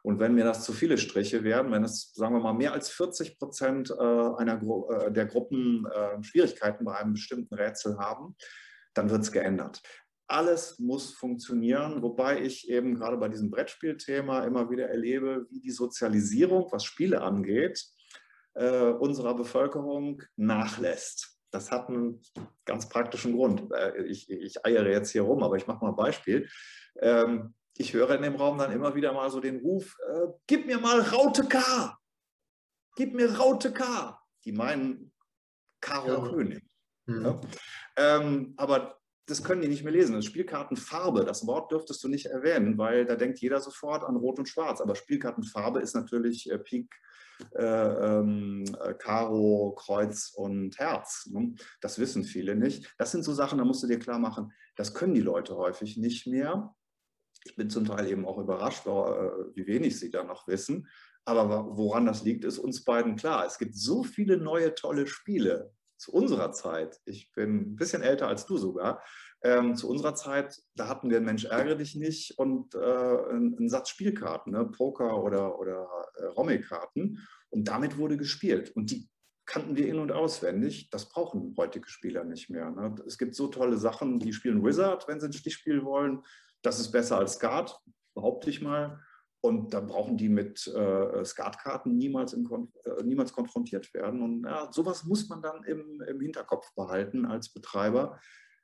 [0.04, 2.90] Und wenn mir das zu viele Striche werden, wenn es, sagen wir mal, mehr als
[2.90, 5.86] 40 Prozent äh, einer Gru der Gruppen
[6.20, 8.36] Schwierigkeiten bei einem bestimmten Rätsel haben,
[8.92, 9.82] dann wird es geändert.
[10.26, 15.70] Alles muss funktionieren, wobei ich eben gerade bei diesem Brettspielthema immer wieder erlebe, wie die
[15.70, 17.84] Sozialisierung, was Spiele angeht,
[18.54, 21.38] äh, unserer Bevölkerung nachlässt.
[21.50, 22.22] Das hat einen
[22.64, 23.70] ganz praktischen Grund.
[23.72, 26.48] Äh, ich, ich eiere jetzt hier rum, aber ich mache mal ein Beispiel.
[27.00, 30.66] Ähm, ich höre in dem Raum dann immer wieder mal so den Ruf, äh, gib
[30.66, 31.98] mir mal Raute K.
[32.96, 34.18] Gib mir Raute K.
[34.44, 35.12] Die meinen
[35.80, 36.30] Karo ja.
[36.30, 36.62] König.
[37.06, 37.24] Mhm.
[37.24, 37.40] Ja?
[37.96, 40.14] Ähm, aber das können die nicht mehr lesen.
[40.14, 44.38] Das Spielkartenfarbe, das Wort dürftest du nicht erwähnen, weil da denkt jeder sofort an Rot
[44.38, 44.80] und Schwarz.
[44.80, 46.94] Aber Spielkartenfarbe ist natürlich äh, Pik,
[47.54, 51.26] äh, ähm, äh, Karo, Kreuz und Herz.
[51.32, 51.54] Ne?
[51.80, 52.94] Das wissen viele nicht.
[52.98, 55.96] Das sind so Sachen, da musst du dir klar machen, das können die Leute häufig
[55.96, 56.74] nicht mehr.
[57.44, 60.88] Ich bin zum Teil eben auch überrascht, äh, wie wenig sie da noch wissen.
[61.24, 63.46] Aber woran das liegt, ist uns beiden klar.
[63.46, 67.00] Es gibt so viele neue, tolle Spiele zu unserer Zeit.
[67.04, 69.02] Ich bin ein bisschen älter als du sogar.
[69.42, 73.90] Ähm, zu unserer Zeit, da hatten wir Mensch ärgere dich nicht und äh, einen Satz
[73.90, 74.64] Spielkarten, ne?
[74.66, 77.26] Poker oder, oder äh, Rommelkarten.
[77.50, 78.74] Und damit wurde gespielt.
[78.74, 79.08] Und die
[79.46, 80.90] kannten wir in- und auswendig.
[80.90, 82.70] Das brauchen heutige Spieler nicht mehr.
[82.70, 82.94] Ne?
[83.06, 86.22] Es gibt so tolle Sachen, die spielen Wizard, wenn sie ein Stichspiel wollen.
[86.64, 87.78] Das ist besser als Skat,
[88.14, 89.00] behaupte ich mal.
[89.40, 92.48] Und da brauchen die mit äh, Skatkarten niemals, im,
[92.84, 94.22] äh, niemals konfrontiert werden.
[94.22, 98.18] Und ja, sowas muss man dann im, im Hinterkopf behalten als Betreiber.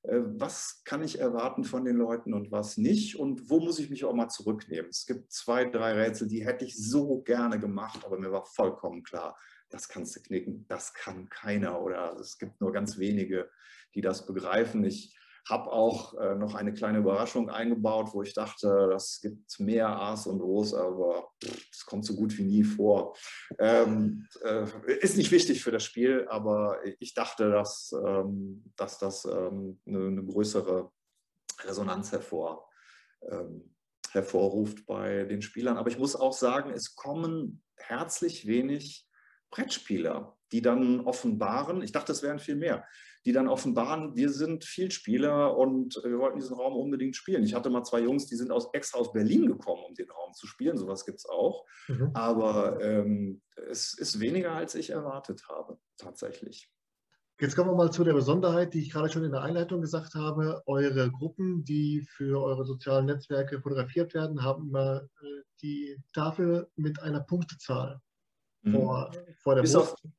[0.04, 3.18] Äh, was kann ich erwarten von den Leuten und was nicht?
[3.18, 4.88] Und wo muss ich mich auch mal zurücknehmen?
[4.88, 9.02] Es gibt zwei, drei Rätsel, die hätte ich so gerne gemacht, aber mir war vollkommen
[9.02, 9.36] klar,
[9.68, 13.50] das kannst du knicken, das kann keiner oder es gibt nur ganz wenige,
[13.94, 14.82] die das begreifen.
[14.84, 15.14] Ich
[15.48, 20.26] habe auch äh, noch eine kleine Überraschung eingebaut, wo ich dachte, das gibt mehr A's
[20.26, 21.30] und O's, aber
[21.72, 23.16] es kommt so gut wie nie vor.
[23.58, 24.66] Ähm, äh,
[25.00, 30.06] ist nicht wichtig für das Spiel, aber ich dachte, dass, ähm, dass das ähm, eine,
[30.06, 30.90] eine, größere
[31.64, 32.68] Resonanz hervor,
[33.28, 33.74] ähm,
[34.12, 35.76] hervorruft bei den Spielern.
[35.76, 39.06] Aber ich muss auch sagen, es kommen herzlich wenig
[39.50, 42.84] Brettspieler, die dann offenbaren, ich dachte, es wären viel mehr,
[43.26, 47.44] die dann offenbaren, wir sind Vielspieler und wir wollten diesen Raum unbedingt spielen.
[47.44, 50.32] Ich hatte mal zwei Jungs, die sind aus, extra aus Berlin gekommen, um den Raum
[50.32, 50.78] zu spielen.
[50.78, 51.66] Sowas gibt es auch.
[51.88, 52.10] Mhm.
[52.14, 56.70] Aber ähm, es ist weniger, als ich erwartet habe, tatsächlich.
[57.38, 60.14] Jetzt kommen wir mal zu der Besonderheit, die ich gerade schon in der Einleitung gesagt
[60.14, 60.62] habe.
[60.66, 67.02] Eure Gruppen, die für eure sozialen Netzwerke fotografiert werden, haben immer äh, die Tafel mit
[67.02, 68.00] einer Punktezahl
[68.62, 68.72] mhm.
[68.72, 69.10] vor,
[69.42, 69.92] vor der Bis Brust.
[69.92, 70.10] Auf,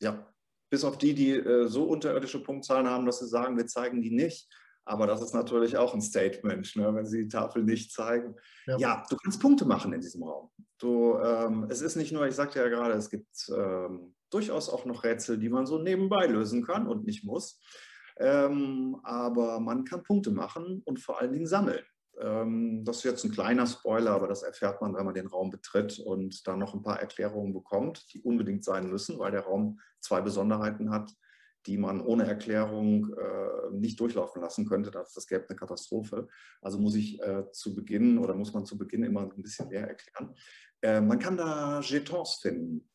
[0.00, 0.26] ja,
[0.70, 4.10] bis auf die, die äh, so unterirdische Punktzahlen haben, dass sie sagen, wir zeigen die
[4.10, 4.48] nicht.
[4.88, 8.36] Aber das ist natürlich auch ein Statement, ne, wenn sie die Tafel nicht zeigen.
[8.66, 8.78] Ja.
[8.78, 9.06] ja.
[9.10, 10.50] du kannst Punkte machen in diesem Raum.
[10.78, 14.84] Du, ähm, es ist nicht nur, ich sagte ja gerade, es gibt ähm, durchaus auch
[14.84, 17.60] noch Rätsel, die man so nebenbei lösen kann und nicht muss.
[18.18, 21.84] Ähm, aber man kann Punkte machen und vor allen Dingen sammeln.
[22.20, 25.50] Ähm, das ist jetzt ein kleiner Spoiler, aber das erfährt man, wenn man den Raum
[25.50, 29.80] betritt und dann noch ein paar Erklärungen bekommt, die unbedingt sein müssen, weil der Raum
[30.00, 31.12] zwei Besonderheiten hat,
[31.66, 34.90] die man ohne Erklärung äh, nicht durchlaufen lassen könnte.
[34.90, 36.28] Das, das gäbe eine Katastrophe.
[36.62, 39.88] Also muss ich äh, zu Beginn oder muss man zu Beginn immer ein bisschen mehr
[39.88, 40.34] erklären.
[40.80, 42.88] Äh, man kann da Jetons finden,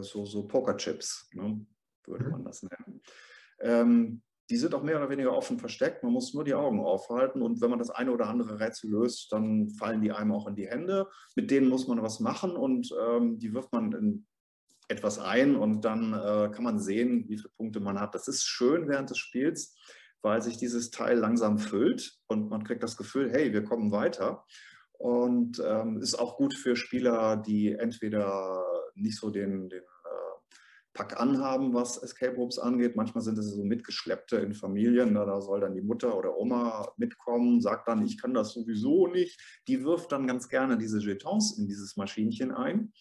[0.00, 1.64] so, so Pokerchips, ne,
[2.04, 2.30] würde mhm.
[2.30, 3.00] man das nennen.
[3.60, 6.02] Ähm, die sind auch mehr oder weniger offen versteckt.
[6.02, 9.30] Man muss nur die Augen aufhalten und wenn man das eine oder andere Rätsel löst,
[9.32, 11.08] dann fallen die einem auch in die Hände.
[11.36, 14.26] Mit denen muss man was machen und ähm, die wirft man in
[14.88, 18.14] etwas ein und dann äh, kann man sehen, wie viele Punkte man hat.
[18.14, 19.76] Das ist schön während des Spiels,
[20.22, 24.44] weil sich dieses Teil langsam füllt und man kriegt das Gefühl, hey, wir kommen weiter.
[24.92, 29.82] Und ähm, ist auch gut für Spieler, die entweder nicht so den, den
[30.98, 32.96] Pack anhaben, was Escape Rooms angeht.
[32.96, 35.14] Manchmal sind es so Mitgeschleppte in Familien.
[35.14, 39.06] Da, da soll dann die Mutter oder Oma mitkommen, sagt dann, ich kann das sowieso
[39.06, 39.40] nicht.
[39.68, 42.92] Die wirft dann ganz gerne diese Jetons in dieses Maschinchen ein.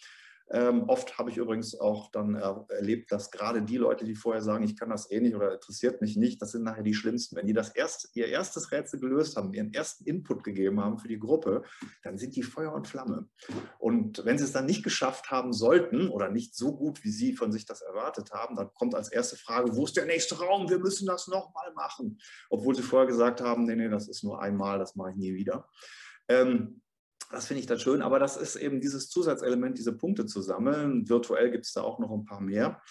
[0.49, 4.41] Ähm, oft habe ich übrigens auch dann er erlebt, dass gerade die Leute, die vorher
[4.41, 7.35] sagen, ich kann das eh nicht oder interessiert mich nicht, das sind nachher die schlimmsten.
[7.35, 11.09] Wenn die das erst, ihr erstes Rätsel gelöst haben, ihren ersten Input gegeben haben für
[11.09, 11.63] die Gruppe,
[12.03, 13.27] dann sind die Feuer und Flamme.
[13.77, 17.33] Und wenn sie es dann nicht geschafft haben sollten oder nicht so gut, wie sie
[17.33, 20.69] von sich das erwartet haben, dann kommt als erste Frage, wo ist der nächste Raum?
[20.69, 22.19] Wir müssen das nochmal machen.
[22.49, 25.33] Obwohl sie vorher gesagt haben, nee, nee, das ist nur einmal, das mache ich nie
[25.33, 25.67] wieder.
[26.29, 26.81] Ähm,
[27.29, 31.09] das finde ich dann schön, aber das ist eben dieses Zusatzelement, diese Punkte zu sammeln.
[31.09, 32.81] Virtuell gibt es da auch noch ein paar mehr.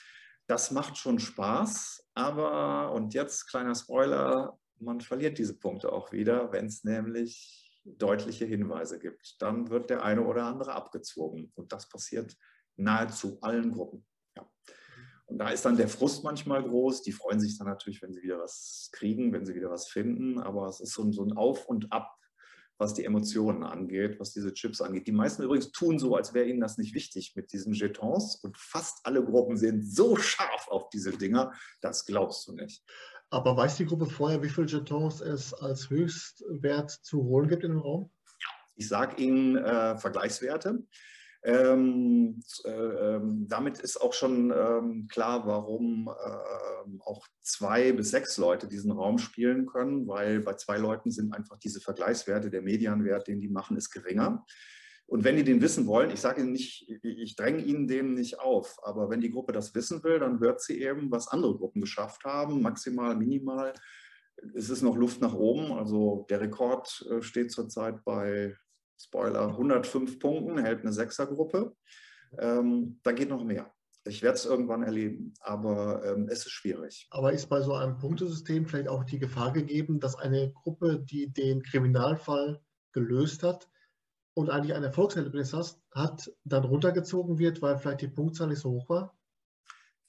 [0.46, 6.53] Das macht schon Spaß, aber, und jetzt kleiner Spoiler, man verliert diese Punkte auch wieder,
[6.53, 9.40] wenn es nämlich deutliche Hinweise gibt.
[9.40, 12.37] Dann wird der eine oder andere abgezogen und das passiert
[12.77, 14.05] nahezu allen Gruppen.
[14.37, 14.49] Ja.
[15.27, 17.03] Und da ist dann der Frust manchmal groß.
[17.03, 20.38] Die freuen sich dann natürlich, wenn sie wieder was kriegen, wenn sie wieder was finden,
[20.38, 22.16] aber es ist so ein, so ein Auf und Ab
[22.79, 25.07] was die Emotionen angeht, was diese Chips angeht.
[25.07, 28.57] Die meisten übrigens tun so, als wäre ihnen das nicht wichtig mit diesen Jetons und
[28.59, 32.85] fast alle Gruppen sind so scharf auf diese Dinger, das glaubst du nicht.
[33.31, 37.73] Aber weiß die Gruppe vorher, wie viele Jetons es als Höchstwert zu holen gibt in
[37.73, 38.11] dem Raum?
[38.77, 40.85] Ich sage Ihnen äh, Vergleichswerte.
[41.42, 48.37] Ähm, äh, ähm, damit ist auch schon ähm, klar, warum äh, auch zwei bis sechs
[48.37, 53.29] Leute diesen Raum spielen können, weil bei zwei Leuten sind einfach diese Vergleichswerte, der Medianwert,
[53.29, 54.44] den die machen, ist geringer.
[55.09, 58.40] Und wenn die den wissen wollen, ich sage Ihnen nicht, ich dränge Ihnen den nicht
[58.40, 61.81] auf, aber wenn die Gruppe das wissen will, dann hört sie eben, was andere Gruppen
[61.81, 63.72] geschafft haben, maximal, minimal.
[64.55, 65.72] Es ist noch Luft nach oben.
[65.72, 68.57] Also der Rekord äh, steht zurzeit bei
[68.98, 71.76] Spoiler, 105 Punkten, hält eine Sechsergruppe.
[72.38, 73.72] Ähm, da geht noch mehr.
[74.04, 77.09] Ich werde es irgendwann erleben, aber ähm, es ist schwierig.
[77.11, 81.32] Aber ist bei so einem Punktesystem vielleicht auch die Gefahr gegeben, dass eine Gruppe, die
[81.32, 82.61] den Kriminalfall
[82.92, 83.68] gelöst hat
[84.35, 88.70] und eigentlich ein Erfolgserlebnis hat, hat, dann runtergezogen wird, weil vielleicht die Punktzahl nicht so
[88.70, 89.18] hoch war?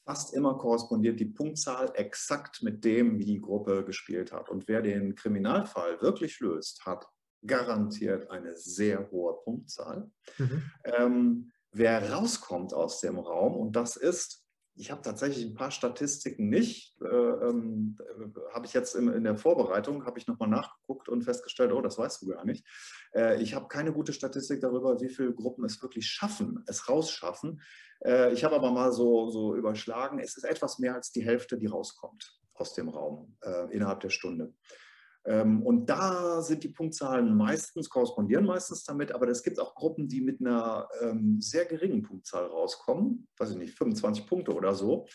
[0.06, 4.50] Fast immer korrespondiert die Punktzahl exakt mit dem, wie die Gruppe gespielt hat.
[4.50, 7.08] Und wer den Kriminalfall wirklich löst, hat
[7.46, 10.10] garantiert eine sehr hohe Punktzahl.
[10.38, 10.64] Mhm.
[10.84, 14.44] Ähm, wer rauskommt aus dem Raum, und das ist,
[14.76, 17.98] ich habe tatsächlich ein paar Statistiken nicht, äh, ähm,
[18.54, 21.98] habe ich jetzt in, in, der Vorbereitung, habe ich nochmal nachgeguckt und festgestellt, oh, das
[21.98, 22.66] weißt du gar nicht.
[23.14, 27.62] Äh, ich habe keine gute Statistik darüber, wie viele Gruppen es wirklich schaffen, es rausschaffen.
[28.06, 31.58] Äh, ich habe aber mal so, so überschlagen, es ist etwas mehr als die Hälfte,
[31.58, 34.54] die rauskommt aus dem Raum äh, innerhalb der Stunde.
[35.28, 40.08] Ähm, und da sind die Punktzahlen meistens, korrespondieren meistens damit, aber es gibt auch Gruppen,
[40.08, 45.06] die mit einer ähm, sehr geringen Punktzahl rauskommen, weiß ich nicht, 25 Punkte oder so,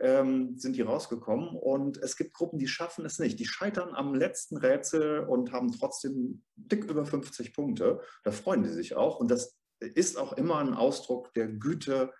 [0.00, 1.50] ähm, sind die rausgekommen.
[1.50, 3.38] Und es gibt Gruppen, die schaffen es nicht.
[3.38, 8.00] Die scheitern am letzten Rätsel und haben trotzdem dick über 50 Punkte.
[8.24, 9.20] Da freuen die sich auch.
[9.20, 12.12] Und das ist auch immer ein Ausdruck der Güte,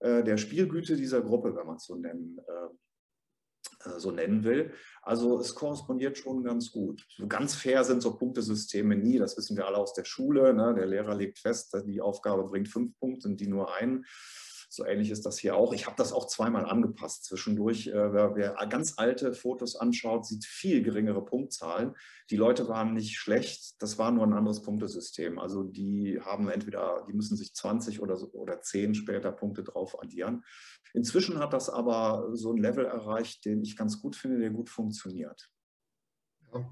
[0.00, 2.89] äh, der Spielgüte dieser Gruppe, wenn man es so nennen äh,
[3.98, 4.72] so nennen will.
[5.02, 7.06] Also es korrespondiert schon ganz gut.
[7.28, 10.52] Ganz fair sind so Punktesysteme nie, das wissen wir alle aus der Schule.
[10.54, 10.74] Ne?
[10.74, 14.04] Der Lehrer legt fest, die Aufgabe bringt fünf Punkte und die nur einen.
[14.72, 15.72] So ähnlich ist das hier auch.
[15.72, 17.88] Ich habe das auch zweimal angepasst zwischendurch.
[17.88, 21.96] Äh, wer, wer, ganz alte Fotos anschaut, sieht viel geringere Punktzahlen.
[22.30, 25.40] Die Leute waren nicht schlecht, das war nur ein anderes Punktesystem.
[25.40, 30.44] Also die haben entweder, die müssen sich 20 oder, oder 10 später Punkte drauf addieren.
[30.94, 34.70] Inzwischen hat das aber so ein Level erreicht, den ich ganz gut finde, der gut
[34.70, 35.50] funktioniert.
[36.54, 36.70] Ja.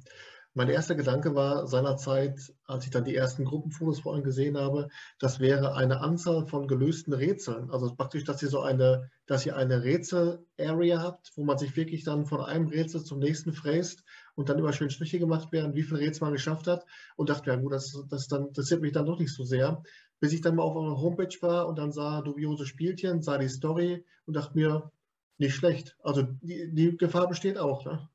[0.55, 4.89] Mein erster Gedanke war seinerzeit, als ich dann die ersten Gruppenfotos vor allem gesehen habe,
[5.19, 7.71] das wäre eine Anzahl von gelösten Rätseln.
[7.71, 12.03] Also praktisch, dass ihr so eine, dass ihr eine Rätsel-Area habt, wo man sich wirklich
[12.03, 14.05] dann von einem Rätsel zum nächsten fräst
[14.35, 16.85] und dann immer schön Striche gemacht werden, wie viele Rätsel man geschafft hat.
[17.16, 19.83] Und dachte, ja gut, das, das dann, interessiert mich dann doch nicht so sehr.
[20.18, 23.49] Bis ich dann mal auf eurer Homepage war und dann sah dubiose Spielchen, sah die
[23.49, 24.91] Story und dachte mir,
[25.39, 25.97] nicht schlecht.
[26.03, 27.85] Also die, die Gefahr besteht auch.
[27.85, 28.09] Ne?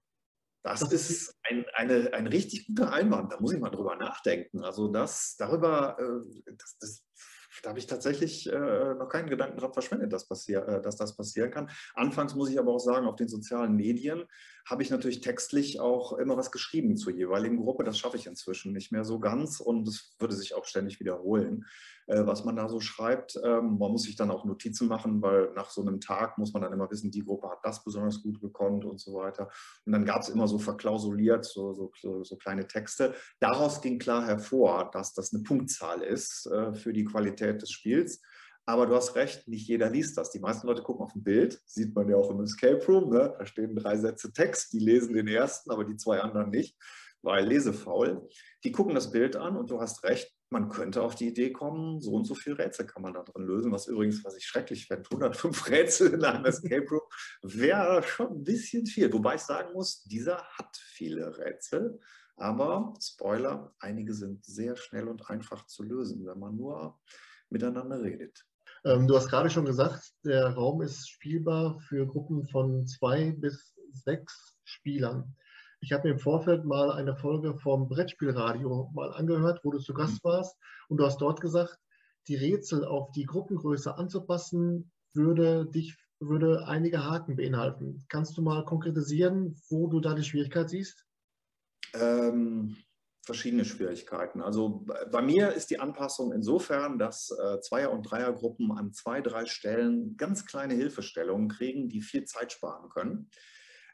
[0.63, 3.33] Das, das ist ein, eine, ein richtig guter Einwand.
[3.33, 4.63] Da muss ich mal drüber nachdenken.
[4.63, 7.05] Also das darüber, äh, das, das,
[7.61, 11.17] da habe ich tatsächlich äh, noch keinen Gedanken dran verschwendet, dass, passier, äh, dass das
[11.17, 11.69] passieren kann.
[11.93, 14.23] Anfangs muss ich aber auch sagen, auf den sozialen Medien
[14.65, 17.83] habe ich natürlich textlich auch immer was geschrieben zur jeweiligen Gruppe.
[17.83, 21.65] Das schaffe ich inzwischen nicht mehr so ganz und es würde sich auch ständig wiederholen.
[22.07, 23.39] Äh, was man da so schreibt.
[23.43, 26.61] Ähm, man muss sich dann auch Notizen machen, weil nach so einem Tag muss man
[26.61, 29.49] dann immer wissen, die Gruppe hat das besonders gut gekonnt und so weiter.
[29.85, 33.13] Und dann gab es immer so verklausuliert, so, so, so, kleine Texte.
[33.39, 38.21] Daraus ging klar hervor, dass das eine Punktzahl ist äh, für die Qualität des Spiels.
[38.65, 40.31] Aber du hast recht, nicht jeder liest das.
[40.31, 43.09] Die meisten Leute gucken auf ein Bild, sieht man ja auch im Escape Room.
[43.11, 43.33] Ne?
[43.37, 46.77] Da stehen drei Sätze Text, die lesen den ersten, aber die zwei anderen nicht,
[47.21, 48.27] weil lesefaul.
[48.63, 51.99] Die gucken das Bild an und du hast recht, man könnte auf die Idee kommen,
[51.99, 54.87] so und so viele Rätsel kann man da drin lösen, was übrigens, was ich schrecklich
[54.87, 57.01] fände, 105 Rätsel in einem Escape Room
[57.41, 59.11] wäre schon ein bisschen viel.
[59.11, 61.99] Wobei ich sagen muss, dieser hat viele Rätsel,
[62.37, 66.99] aber Spoiler, einige sind sehr schnell und einfach zu lösen, wenn man nur
[67.49, 68.45] miteinander redet.
[68.85, 73.75] Ähm, du hast gerade schon gesagt, der Raum ist spielbar für Gruppen von zwei bis
[73.91, 75.35] sechs Spielern.
[75.83, 79.93] Ich habe mir im Vorfeld mal eine Folge vom Brettspielradio mal angehört, wo du zu
[79.93, 80.29] Gast mhm.
[80.29, 80.57] warst
[80.87, 81.77] und du hast dort gesagt,
[82.29, 88.05] die Rätsel auf die Gruppengröße anzupassen, würde dich würde einige Haken beinhalten.
[88.07, 91.05] Kannst du mal konkretisieren, wo du da die Schwierigkeit siehst?
[91.93, 92.77] Ähm,
[93.25, 94.41] verschiedene Schwierigkeiten.
[94.41, 99.45] Also bei mir ist die Anpassung insofern, dass äh, Zweier- und Dreiergruppen an zwei, drei
[99.47, 103.29] Stellen ganz kleine Hilfestellungen kriegen, die viel Zeit sparen können.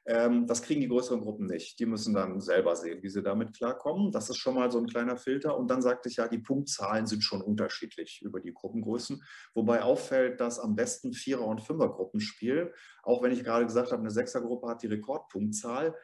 [0.10, 1.78] Ähm, das kriegen die größeren Gruppen nicht.
[1.78, 4.12] Die müssen dann selber sehen, wie sie damit klarkommen.
[4.12, 5.56] Das ist schon mal so ein kleiner Filter.
[5.56, 9.22] Und dann sagte ich ja, die Punktzahlen sind schon unterschiedlich über die Gruppengrößen.
[9.54, 12.72] Wobei auffällt, dass am besten Vierer- und Fünfergruppen spielen.
[13.04, 15.96] Auch wenn ich gerade gesagt habe, eine Sechsergruppe hat die Rekordpunktzahl.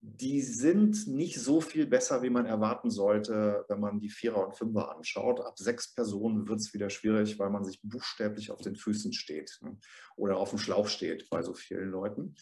[0.00, 4.56] Die sind nicht so viel besser, wie man erwarten sollte, wenn man die Vierer und
[4.56, 5.42] Fünfer anschaut.
[5.42, 9.58] Ab sechs Personen wird es wieder schwierig, weil man sich buchstäblich auf den Füßen steht
[9.60, 9.76] ne?
[10.16, 12.36] oder auf dem Schlauch steht bei so vielen Leuten.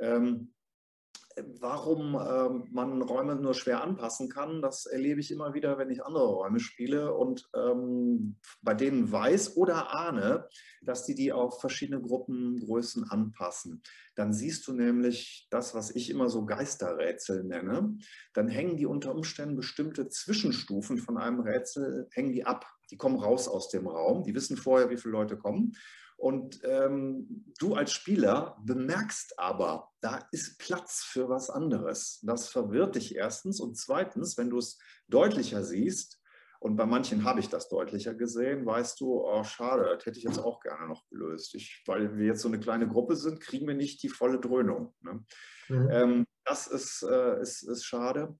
[0.00, 0.54] Ähm,
[1.60, 6.04] warum ähm, man Räume nur schwer anpassen kann, das erlebe ich immer wieder, wenn ich
[6.04, 10.48] andere Räume spiele und ähm, bei denen weiß oder ahne,
[10.82, 13.82] dass die die auf verschiedene Gruppengrößen anpassen.
[14.14, 17.96] Dann siehst du nämlich das, was ich immer so Geisterrätsel nenne.
[18.34, 22.66] Dann hängen die unter Umständen bestimmte Zwischenstufen von einem Rätsel, hängen die ab.
[22.90, 24.22] Die kommen raus aus dem Raum.
[24.22, 25.72] Die wissen vorher, wie viele Leute kommen.
[26.22, 32.20] Und ähm, du als Spieler bemerkst aber, da ist Platz für was anderes.
[32.22, 33.58] Das verwirrt dich erstens.
[33.58, 36.20] Und zweitens, wenn du es deutlicher siehst,
[36.60, 40.24] und bei manchen habe ich das deutlicher gesehen, weißt du, oh schade, das hätte ich
[40.24, 41.56] jetzt auch gerne noch gelöst.
[41.56, 44.94] Ich, weil wir jetzt so eine kleine Gruppe sind, kriegen wir nicht die volle Dröhnung.
[45.00, 45.24] Ne?
[45.68, 45.88] Mhm.
[45.90, 48.38] Ähm, das ist, äh, ist, ist schade.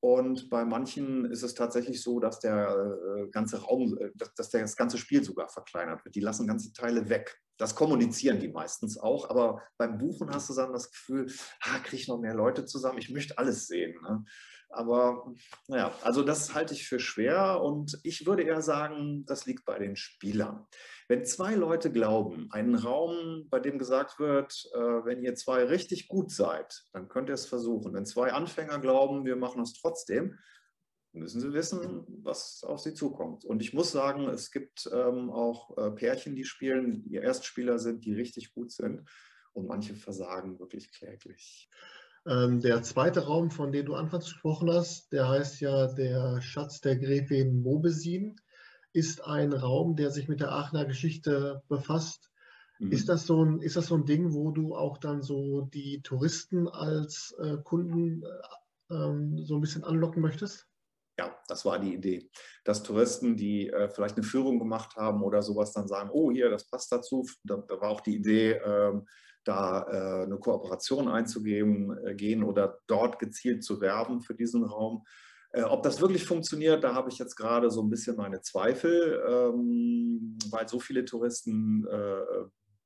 [0.00, 4.76] Und bei manchen ist es tatsächlich so, dass der äh, ganze Raum, äh, dass, das
[4.76, 6.14] ganze Spiel sogar verkleinert wird.
[6.14, 7.40] Die lassen ganze Teile weg.
[7.56, 11.26] Das kommunizieren die meistens auch, aber beim Buchen hast du dann das Gefühl,
[11.62, 14.00] ah, kriege ich noch mehr Leute zusammen, ich möchte alles sehen.
[14.02, 14.24] Ne?
[14.70, 15.34] Aber
[15.66, 19.78] naja, also das halte ich für schwer und ich würde eher sagen, das liegt bei
[19.78, 20.66] den Spielern.
[21.08, 26.08] Wenn zwei Leute glauben, einen Raum, bei dem gesagt wird, äh, wenn ihr zwei richtig
[26.08, 27.94] gut seid, dann könnt ihr es versuchen.
[27.94, 30.38] Wenn zwei Anfänger glauben, wir machen es trotzdem,
[31.12, 33.44] müssen sie wissen, was auf sie zukommt.
[33.44, 38.04] Und ich muss sagen, es gibt ähm, auch äh, Pärchen, die spielen, die Erstspieler sind,
[38.04, 39.08] die richtig gut sind.
[39.54, 41.68] Und manche versagen wirklich kläglich.
[42.28, 46.80] Ähm, der zweite Raum, von dem du anfangs gesprochen hast, der heißt ja der Schatz
[46.82, 48.36] der Gräfin Mobesin,
[48.92, 52.30] ist ein Raum, der sich mit der Aachener Geschichte befasst.
[52.78, 52.92] Mhm.
[52.92, 56.02] Ist, das so ein, ist das so ein Ding, wo du auch dann so die
[56.02, 60.66] Touristen als äh, Kunden äh, ähm, so ein bisschen anlocken möchtest?
[61.18, 62.30] Ja, das war die Idee,
[62.64, 66.50] dass Touristen, die äh, vielleicht eine Führung gemacht haben oder sowas, dann sagen, oh hier,
[66.50, 67.26] das passt dazu.
[67.42, 69.06] Da, da war auch die Idee, ähm,
[69.48, 75.04] da äh, eine Kooperation einzugehen äh, gehen oder dort gezielt zu werben für diesen Raum.
[75.52, 79.22] Äh, ob das wirklich funktioniert, da habe ich jetzt gerade so ein bisschen meine Zweifel,
[79.26, 81.86] ähm, weil so viele Touristen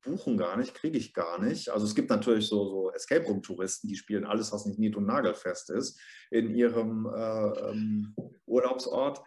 [0.02, 1.68] buchen gar nicht, kriege ich gar nicht.
[1.70, 5.06] Also es gibt natürlich so, so Escape Room-Touristen, die spielen alles, was nicht nied- und
[5.06, 5.98] nagelfest ist,
[6.30, 8.14] in ihrem äh, ähm,
[8.46, 9.22] Urlaubsort.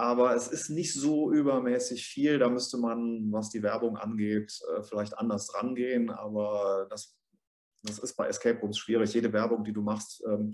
[0.00, 2.38] Aber es ist nicht so übermäßig viel.
[2.38, 6.08] Da müsste man, was die Werbung angeht, äh, vielleicht anders rangehen.
[6.10, 7.18] Aber das,
[7.82, 9.12] das ist bei Escape Rooms schwierig.
[9.12, 10.52] Jede Werbung, die du machst, ähm,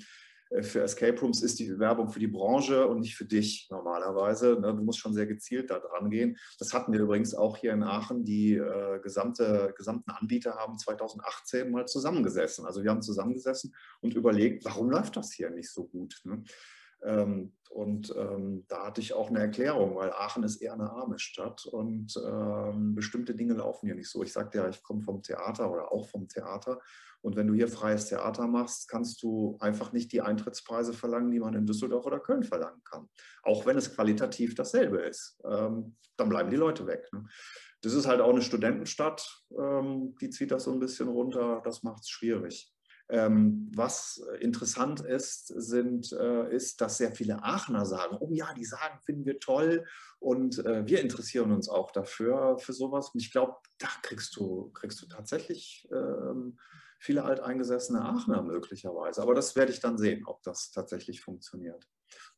[0.49, 4.59] äh, für Escape Rooms ist die Werbung für die Branche und nicht für dich normalerweise.
[4.59, 4.74] Ne?
[4.74, 6.38] Du musst schon sehr gezielt da dran gehen.
[6.59, 8.24] Das hatten wir übrigens auch hier in Aachen.
[8.24, 12.64] Die äh, gesamte, gesamten Anbieter haben 2018 mal zusammengesessen.
[12.64, 16.22] Also wir haben zusammengesessen und überlegt, warum läuft das hier nicht so gut?
[16.24, 16.42] Ne?
[17.05, 21.18] Ähm, und ähm, da hatte ich auch eine Erklärung, weil Aachen ist eher eine arme
[21.18, 24.22] Stadt und ähm, bestimmte Dinge laufen hier nicht so.
[24.22, 26.79] Ich sagte ja, ich komme vom Theater oder auch vom Theater
[27.20, 31.41] und wenn du hier freies Theater machst, kannst du einfach nicht die Eintrittspreise verlangen, die
[31.41, 33.09] man in Düsseldorf oder Köln verlangen kann.
[33.43, 35.41] Auch wenn es qualitativ dasselbe ist.
[35.45, 37.09] Ähm, dann bleiben die Leute weg.
[37.12, 37.25] Ne?
[37.81, 41.61] Das ist halt auch eine Studentenstadt, ähm, die zieht das so ein bisschen runter.
[41.64, 42.74] Das macht es schwierig.
[43.11, 48.65] Ähm, was interessant ist, sind, äh, ist, dass sehr viele Aachener sagen, oh ja, die
[48.65, 49.85] sagen, finden wir toll
[50.21, 53.11] und äh, wir interessieren uns auch dafür, für sowas.
[53.11, 56.59] Und ich glaube, da kriegst du, kriegst du tatsächlich ähm,
[56.99, 59.21] viele alteingesessene Aachener möglicherweise.
[59.21, 61.87] Aber das werde ich dann sehen, ob das tatsächlich funktioniert.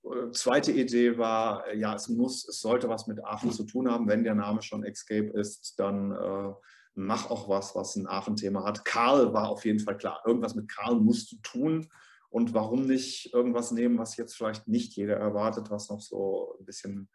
[0.03, 3.89] Äh, zweite Idee war, äh, ja, es muss, es sollte was mit Aachen zu tun
[3.91, 4.09] haben.
[4.09, 6.53] Wenn der Name schon Escape ist, dann äh,
[6.97, 8.85] mach auch was, was ein Aachen-Thema hat.
[8.85, 10.23] Karl war auf jeden Fall klar.
[10.27, 11.89] Irgendwas mit Karl musst du tun.
[12.31, 16.65] Und warum nicht irgendwas nehmen, was jetzt vielleicht nicht jeder erwartet, was noch so ein
[16.65, 17.09] bisschen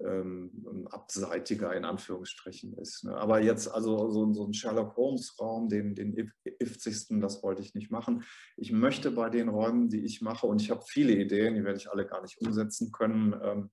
[0.00, 3.04] ähm, abseitiger in Anführungsstrichen ist.
[3.04, 3.16] Ne?
[3.16, 7.20] Aber jetzt also so, so ein Sherlock Holmes-Raum, den, den 50.
[7.20, 8.24] das wollte ich nicht machen.
[8.56, 11.78] Ich möchte bei den Räumen, die ich mache, und ich habe viele Ideen, die werde
[11.78, 13.70] ich alle gar nicht umsetzen können, ähm,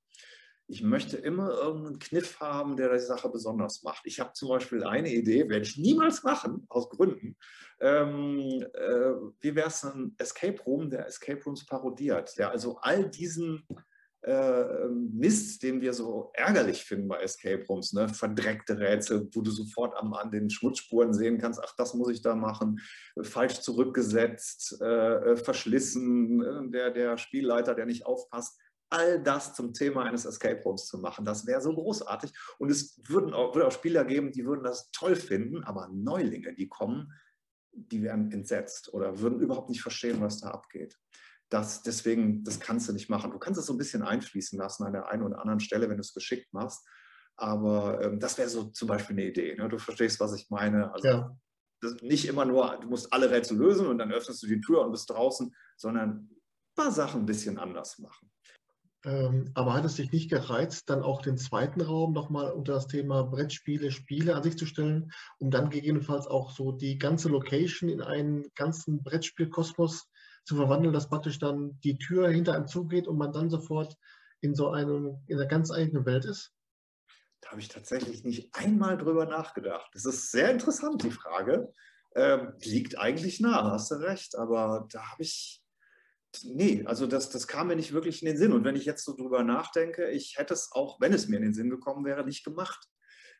[0.67, 4.05] ich möchte immer irgendeinen Kniff haben, der die Sache besonders macht.
[4.05, 7.35] Ich habe zum Beispiel eine Idee, werde ich niemals machen, aus Gründen.
[7.81, 13.09] Ähm, äh, wie wäre es ein Escape Room, der Escape Rooms parodiert, der also all
[13.09, 13.67] diesen
[14.23, 18.07] äh, Mist, den wir so ärgerlich finden bei Escape Rooms, ne?
[18.07, 22.21] verdreckte Rätsel, wo du sofort am, an den Schmutzspuren sehen kannst, ach, das muss ich
[22.21, 22.79] da machen,
[23.21, 28.57] falsch zurückgesetzt, äh, äh verschlissen, äh, der, der Spielleiter, der nicht aufpasst.
[28.93, 32.31] All das zum Thema eines Escape Rooms zu machen, das wäre so großartig.
[32.59, 36.53] Und es würden auch, würde auch Spieler geben, die würden das toll finden, aber Neulinge,
[36.53, 37.11] die kommen,
[37.71, 40.97] die wären entsetzt oder würden überhaupt nicht verstehen, was da abgeht
[41.53, 43.31] das, deswegen, das kannst du nicht machen.
[43.31, 45.97] Du kannst es so ein bisschen einfließen lassen an der einen oder anderen Stelle, wenn
[45.97, 46.85] du es geschickt machst.
[47.35, 49.55] Aber ähm, das wäre so zum Beispiel eine Idee.
[49.55, 49.69] Ne?
[49.69, 50.91] Du verstehst, was ich meine.
[50.91, 51.37] Also ja.
[52.01, 54.91] nicht immer nur, du musst alle Rätsel lösen und dann öffnest du die Tür und
[54.91, 56.41] bist draußen, sondern ein
[56.75, 58.31] paar Sachen ein bisschen anders machen.
[59.05, 62.87] Ähm, aber hat es dich nicht gereizt, dann auch den zweiten Raum nochmal unter das
[62.87, 67.89] Thema Brettspiele, Spiele an sich zu stellen, um dann gegebenenfalls auch so die ganze Location
[67.89, 70.07] in einen ganzen Brettspielkosmos
[70.45, 73.97] zu verwandeln, dass praktisch dann die Tür hinter einem zugeht und man dann sofort
[74.41, 76.53] in so einem, in einer ganz eigenen Welt ist?
[77.41, 79.89] Da habe ich tatsächlich nicht einmal drüber nachgedacht.
[79.93, 81.73] Das ist sehr interessant, die Frage.
[82.15, 85.62] Ähm, liegt eigentlich nah, hast du recht, aber da habe ich,
[86.43, 88.53] nee, also das, das kam mir nicht wirklich in den Sinn.
[88.53, 91.43] Und wenn ich jetzt so drüber nachdenke, ich hätte es auch, wenn es mir in
[91.43, 92.87] den Sinn gekommen wäre, nicht gemacht.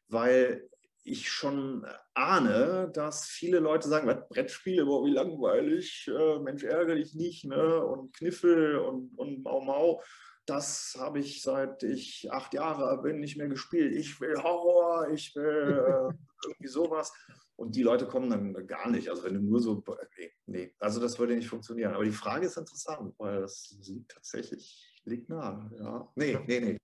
[0.08, 0.70] Weil
[1.04, 6.96] ich schon ahne, dass viele Leute sagen, was, Brettspiele, boah, wie langweilig, äh, Mensch, ärgere
[6.96, 7.84] dich nicht, ne?
[7.86, 10.02] und Kniffel und, und Mau Mau,
[10.46, 13.96] das habe ich seit ich acht Jahre bin nicht mehr gespielt.
[13.96, 16.14] Ich will Horror, ich will äh,
[16.46, 17.14] irgendwie sowas.
[17.56, 19.10] Und die Leute kommen dann gar nicht.
[19.10, 19.84] Also wenn du nur so,
[20.18, 21.94] nee, nee, also das würde nicht funktionieren.
[21.94, 25.70] Aber die Frage ist interessant, weil das liegt tatsächlich, liegt nah.
[25.78, 26.12] Ja.
[26.16, 26.78] Nee, nee, nee.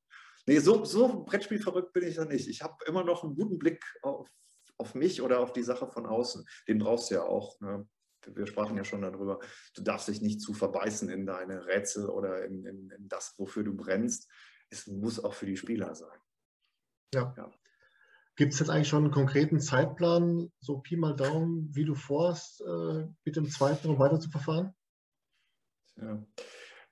[0.46, 2.48] Nee, so, so Brettspielverrückt bin ich ja nicht.
[2.48, 4.28] Ich habe immer noch einen guten Blick auf,
[4.78, 6.46] auf mich oder auf die Sache von außen.
[6.68, 7.60] Den brauchst du ja auch.
[7.60, 7.88] Ne?
[8.26, 9.40] Wir sprachen ja schon darüber.
[9.76, 13.64] Du darfst dich nicht zu verbeißen in deine Rätsel oder in, in, in das, wofür
[13.64, 14.30] du brennst.
[14.70, 16.18] Es muss auch für die Spieler sein.
[17.14, 17.34] Ja.
[17.38, 17.52] ja.
[18.40, 22.62] Gibt es jetzt eigentlich schon einen konkreten Zeitplan, so Pi mal Daumen, wie du vorhast,
[22.62, 24.74] äh, mit dem zweiten und weiter zu verfahren?
[25.98, 26.26] Ja.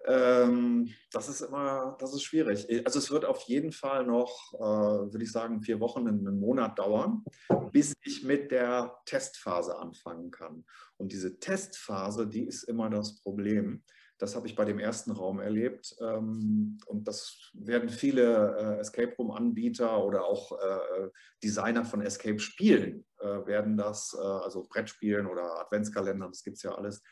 [0.07, 2.67] Ähm, das ist immer, das ist schwierig.
[2.85, 6.79] Also es wird auf jeden Fall noch, äh, würde ich sagen, vier Wochen, einen Monat
[6.79, 7.25] dauern,
[7.71, 10.63] bis ich mit der Testphase anfangen kann.
[10.95, 13.83] Und diese Testphase, die ist immer das Problem.
[14.17, 15.95] Das habe ich bei dem ersten Raum erlebt.
[16.01, 21.09] Ähm, und das werden viele äh, Escape Room-Anbieter oder auch äh,
[21.43, 26.71] Designer von Escape-Spielen äh, werden das, äh, also Brettspielen oder Adventskalendern, das gibt es ja
[26.71, 27.03] alles,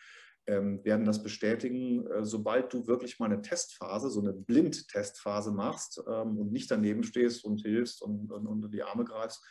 [0.48, 6.38] werden das bestätigen, äh, sobald du wirklich mal eine Testphase, so eine Blind-Testphase machst ähm,
[6.38, 9.44] und nicht daneben stehst und hilfst und, und unter die Arme greifst,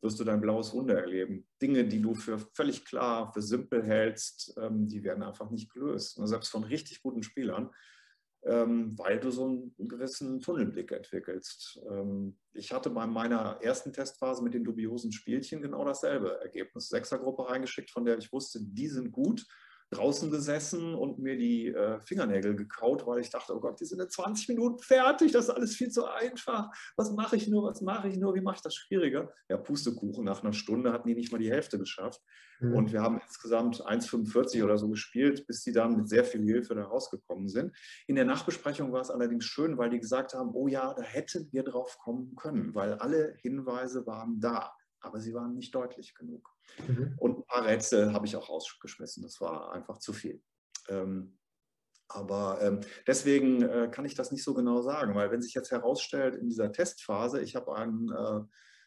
[0.00, 1.46] wirst du dein blaues Wunder erleben.
[1.60, 6.18] Dinge, die du für völlig klar, für simpel hältst, ähm, die werden einfach nicht gelöst.
[6.18, 7.70] Und selbst von richtig guten Spielern,
[8.42, 11.80] ähm, weil du so einen gewissen Tunnelblick entwickelst.
[11.90, 16.88] Ähm, ich hatte bei meiner ersten Testphase mit den dubiosen Spielchen genau dasselbe Ergebnis.
[16.88, 19.46] Sechsergruppe reingeschickt, von der ich wusste, die sind gut
[19.90, 24.00] draußen gesessen und mir die äh, Fingernägel gekaut, weil ich dachte, oh Gott, die sind
[24.00, 26.70] in 20 Minuten fertig, das ist alles viel zu einfach.
[26.96, 29.32] Was mache ich nur, was mache ich nur, wie mache ich das schwieriger?
[29.48, 32.20] Ja, Pustekuchen, nach einer Stunde hatten die nicht mal die Hälfte geschafft.
[32.60, 32.74] Mhm.
[32.74, 36.74] Und wir haben insgesamt 1,45 oder so gespielt, bis die dann mit sehr viel Hilfe
[36.74, 37.74] da rausgekommen sind.
[38.06, 41.48] In der Nachbesprechung war es allerdings schön, weil die gesagt haben, oh ja, da hätten
[41.52, 46.48] wir drauf kommen können, weil alle Hinweise waren da aber sie waren nicht deutlich genug.
[46.86, 47.14] Mhm.
[47.18, 49.22] Und ein paar Rätsel habe ich auch rausgeschmissen.
[49.22, 50.42] Das war einfach zu viel.
[50.88, 51.38] Ähm,
[52.08, 55.70] aber ähm, deswegen äh, kann ich das nicht so genau sagen, weil wenn sich jetzt
[55.70, 58.40] herausstellt in dieser Testphase, ich habe ein, äh,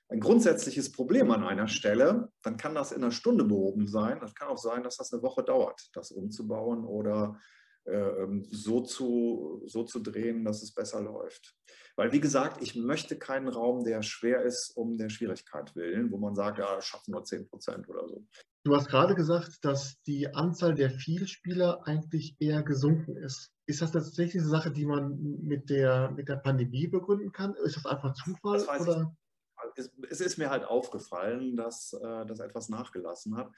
[0.09, 4.19] ein grundsätzliches Problem an einer Stelle, dann kann das in einer Stunde behoben sein.
[4.19, 7.39] Das kann auch sein, dass das eine Woche dauert, das umzubauen oder
[7.85, 11.55] so, zu, so zu drehen, dass es besser läuft.
[11.95, 16.17] Weil, wie gesagt, ich möchte keinen Raum, der schwer ist, um der Schwierigkeit willen, wo
[16.17, 18.25] man sagt, ja, schaffen nur 10 Prozent oder so.
[18.65, 23.51] Du hast gerade gesagt, dass die Anzahl der Vielspieler eigentlich eher gesunken ist.
[23.65, 27.53] Ist das tatsächlich eine Sache, die man mit der, mit der Pandemie begründen kann?
[27.65, 28.65] Ist das einfach Zufall?
[28.65, 29.15] Das oder?
[30.09, 33.51] Es, ist mir halt aufgefallen, dass äh, das etwas nachgelassen hat.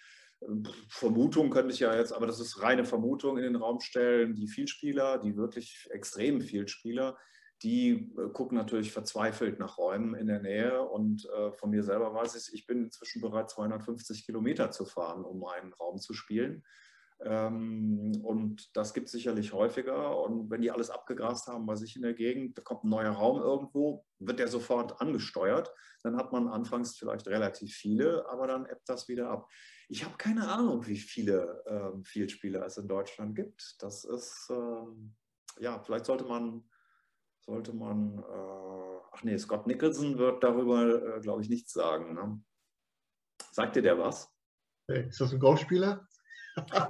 [0.89, 4.35] Vermutung könnte ich ja jetzt, aber das ist reine Vermutung in den Raum stellen.
[4.35, 7.17] Die Vielspieler, die wirklich extremen Vielspieler,
[7.63, 10.81] die äh, gucken natürlich verzweifelt nach Räumen in der Nähe.
[10.81, 15.23] Und äh, von mir selber weiß ich, ich bin inzwischen bereit, 250 Kilometer zu fahren,
[15.23, 16.63] um einen Raum zu spielen.
[17.21, 20.19] Ähm, und das gibt es sicherlich häufiger.
[20.19, 23.11] Und wenn die alles abgegrast haben bei sich in der Gegend, da kommt ein neuer
[23.11, 25.71] Raum irgendwo, wird der sofort angesteuert.
[26.03, 29.49] Dann hat man anfangs vielleicht relativ viele, aber dann ebbt das wieder ab.
[29.87, 33.75] Ich habe keine Ahnung, wie viele ähm, Vielspieler es in Deutschland gibt.
[33.79, 35.15] Das ist, ähm,
[35.59, 36.63] ja, vielleicht sollte man
[37.45, 42.15] sollte man, äh, ach nee, Scott Nicholson wird darüber, äh, glaube ich, nichts sagen.
[42.15, 42.41] Ne?
[43.51, 44.31] Sagt dir der was?
[44.87, 46.07] Ist das ein Golfspieler?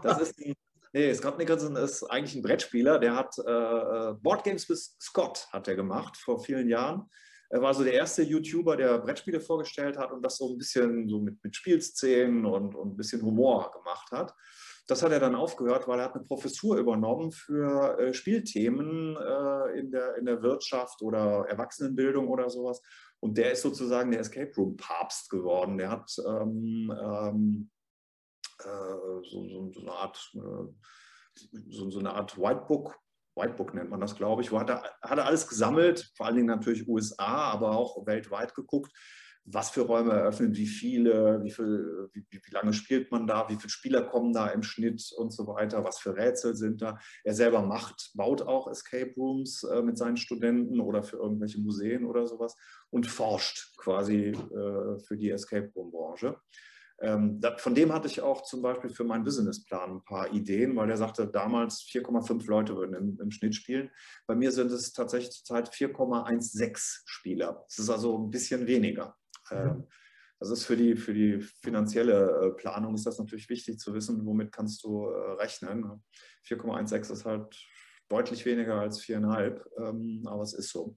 [0.03, 0.53] Das ist ein,
[0.93, 2.99] nee, Scott Nicholson ist eigentlich ein Brettspieler.
[2.99, 7.09] Der hat äh, äh Board Games with Scott hat er gemacht vor vielen Jahren.
[7.49, 11.07] Er war so der erste YouTuber, der Brettspiele vorgestellt hat und das so ein bisschen
[11.07, 14.33] so mit, mit Spielszenen und, und ein bisschen Humor gemacht hat.
[14.87, 19.79] Das hat er dann aufgehört, weil er hat eine Professur übernommen für äh, Spielthemen äh,
[19.79, 22.81] in, der, in der Wirtschaft oder Erwachsenenbildung oder sowas.
[23.19, 25.77] Und der ist sozusagen der Escape Room Papst geworden.
[25.77, 27.74] Der hat ähm, ähm, äh,
[28.63, 30.73] so, so, so, eine Art, äh,
[31.69, 32.97] so, so, eine Art Whitebook
[33.35, 36.35] Whitebook nennt man das, glaube ich, wo hat er, hat er alles gesammelt, vor allen
[36.35, 38.91] Dingen natürlich USA, aber auch weltweit geguckt,
[39.47, 43.55] was für Räume eröffnen, wie viele, wie, viel, wie, wie, lange spielt man da, wie
[43.55, 46.97] viele Spieler kommen da im Schnitt und so weiter, was für Rätsel sind da.
[47.23, 52.05] Er selber macht, baut auch Escape Rooms äh, mit seinen Studenten oder für irgendwelche Museen
[52.05, 52.55] oder sowas
[52.89, 56.39] und forscht quasi äh, für die Escape Room Branche.
[57.01, 60.89] Ähm, von dem hatte ich auch zum Beispiel für meinen Businessplan ein paar Ideen, weil
[60.89, 63.91] er sagte, damals 4,5 Leute würden im, im, Schnitt spielen.
[64.27, 67.65] Bei mir sind es tatsächlich zurzeit 4,16 Spieler.
[67.67, 69.15] Das ist also ein bisschen weniger.
[69.51, 69.87] Mhm.
[70.39, 74.25] Das ist für die, für die finanzielle äh, Planung ist das natürlich wichtig zu wissen,
[74.25, 76.03] womit kannst du äh, rechnen.
[76.47, 77.57] 4,16 ist halt
[78.09, 80.95] deutlich weniger als 4,5, ähm, aber es ist so.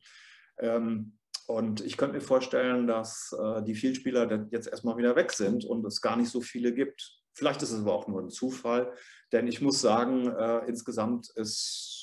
[0.59, 1.18] Ähm,
[1.49, 5.85] und ich könnte mir vorstellen, dass äh, die Vielspieler jetzt erstmal wieder weg sind und
[5.85, 7.21] es gar nicht so viele gibt.
[7.35, 8.93] Vielleicht ist es aber auch nur ein Zufall,
[9.33, 10.27] denn ich muss sagen,
[10.67, 11.99] insgesamt ist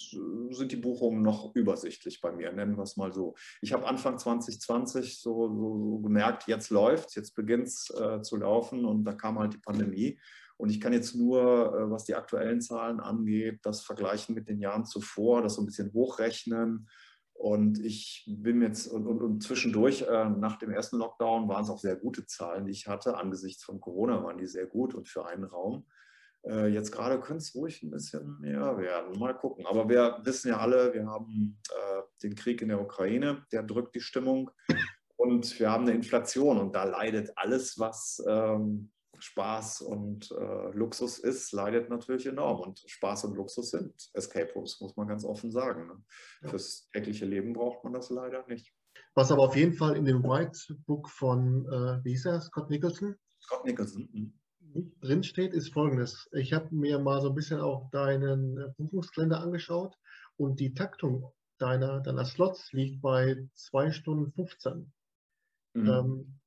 [0.51, 3.35] sind die Buchungen noch übersichtlich bei mir, nennen wir es mal so.
[3.61, 8.37] Ich habe Anfang 2020 so, so, so gemerkt, jetzt läuft jetzt beginnt es äh, zu
[8.37, 10.19] laufen und da kam halt die Pandemie.
[10.57, 14.59] Und ich kann jetzt nur, äh, was die aktuellen Zahlen angeht, das vergleichen mit den
[14.59, 16.87] Jahren zuvor, das so ein bisschen hochrechnen.
[17.35, 21.69] Und ich bin jetzt, und, und, und zwischendurch, äh, nach dem ersten Lockdown, waren es
[21.69, 23.17] auch sehr gute Zahlen, die ich hatte.
[23.17, 25.85] Angesichts von Corona waren die sehr gut und für einen Raum.
[26.47, 29.19] Äh, jetzt gerade könnte es ruhig ein bisschen mehr werden.
[29.19, 29.65] Mal gucken.
[29.65, 33.95] Aber wir wissen ja alle, wir haben äh, den Krieg in der Ukraine, der drückt
[33.95, 34.49] die Stimmung.
[35.17, 41.19] Und wir haben eine Inflation und da leidet alles, was ähm, Spaß und äh, Luxus
[41.19, 42.59] ist, leidet natürlich enorm.
[42.59, 45.87] Und Spaß und Luxus sind Escape Rooms, muss man ganz offen sagen.
[45.87, 46.03] Ne?
[46.43, 46.49] Ja.
[46.49, 48.73] Fürs tägliche Leben braucht man das leider nicht.
[49.13, 52.69] Was aber auf jeden Fall in dem White Book von, äh, wie hieß er, Scott
[52.69, 53.15] Nicholson?
[53.41, 54.09] Scott Nicholson.
[54.11, 54.31] Mh
[55.01, 56.29] drin steht, ist folgendes.
[56.33, 59.95] Ich habe mir mal so ein bisschen auch deinen äh, Buchungskalender angeschaut
[60.37, 64.91] und die Taktung deiner, deiner Slots liegt bei 2 Stunden 15.
[65.73, 65.87] Mhm.
[65.87, 66.39] Ähm,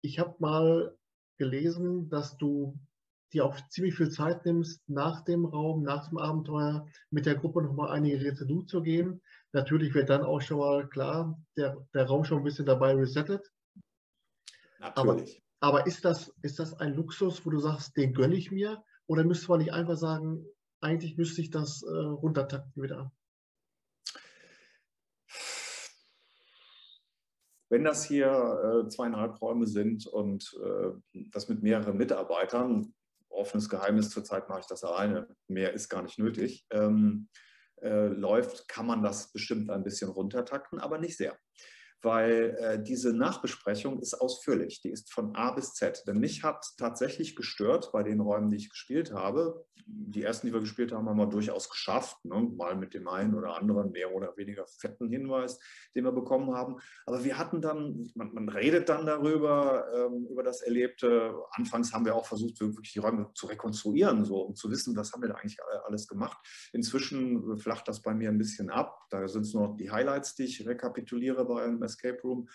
[0.00, 0.96] ich habe mal
[1.36, 2.78] gelesen, dass du
[3.32, 7.62] dir auch ziemlich viel Zeit nimmst, nach dem Raum, nach dem Abenteuer mit der Gruppe
[7.62, 9.20] nochmal einige Rätsel durchzugehen.
[9.52, 13.50] Natürlich wird dann auch schon mal klar, der, der Raum schon ein bisschen dabei resettet.
[14.78, 15.42] Natürlich.
[15.60, 18.84] Aber, aber ist, das, ist das ein Luxus, wo du sagst, den gönne ich mir?
[19.06, 20.44] Oder müsste man nicht einfach sagen,
[20.80, 23.12] eigentlich müsste ich das äh, runtertakten wieder?
[27.68, 32.94] Wenn das hier äh, zweieinhalb Räume sind und äh, das mit mehreren Mitarbeitern,
[33.28, 37.28] offenes Geheimnis, zurzeit mache ich das alleine, mehr ist gar nicht nötig, ähm,
[37.82, 41.36] äh, läuft, kann man das bestimmt ein bisschen runtertakten, aber nicht sehr
[42.06, 44.80] weil äh, diese Nachbesprechung ist ausführlich.
[44.80, 46.04] Die ist von A bis Z.
[46.06, 49.66] Denn mich hat tatsächlich gestört bei den Räumen, die ich gespielt habe.
[49.88, 52.24] Die ersten, die wir gespielt haben, haben wir durchaus geschafft.
[52.24, 52.48] Ne?
[52.56, 55.58] Mal mit dem einen oder anderen mehr oder weniger fetten Hinweis,
[55.96, 56.76] den wir bekommen haben.
[57.06, 61.34] Aber wir hatten dann, man, man redet dann darüber, ähm, über das Erlebte.
[61.52, 65.12] Anfangs haben wir auch versucht, wirklich die Räume zu rekonstruieren, so, um zu wissen, was
[65.12, 66.38] haben wir da eigentlich alles gemacht.
[66.72, 68.96] Inzwischen flacht das bei mir ein bisschen ab.
[69.10, 72.48] Da sind es nur noch die Highlights, die ich rekapituliere bei einem Escape Room.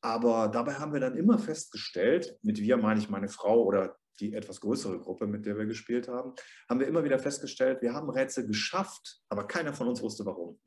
[0.00, 4.34] Aber dabei haben wir dann immer festgestellt, mit wir meine ich meine Frau oder die
[4.34, 6.34] etwas größere Gruppe, mit der wir gespielt haben,
[6.68, 10.58] haben wir immer wieder festgestellt, wir haben Rätsel geschafft, aber keiner von uns wusste warum.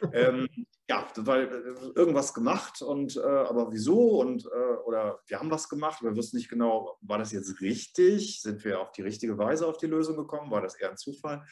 [0.12, 0.48] ähm,
[0.88, 5.68] ja, weil äh, irgendwas gemacht und äh, aber wieso und äh, oder wir haben was
[5.68, 8.40] gemacht, wir wussten nicht genau, war das jetzt richtig?
[8.40, 10.50] Sind wir auf die richtige Weise auf die Lösung gekommen?
[10.50, 11.44] War das eher ein Zufall?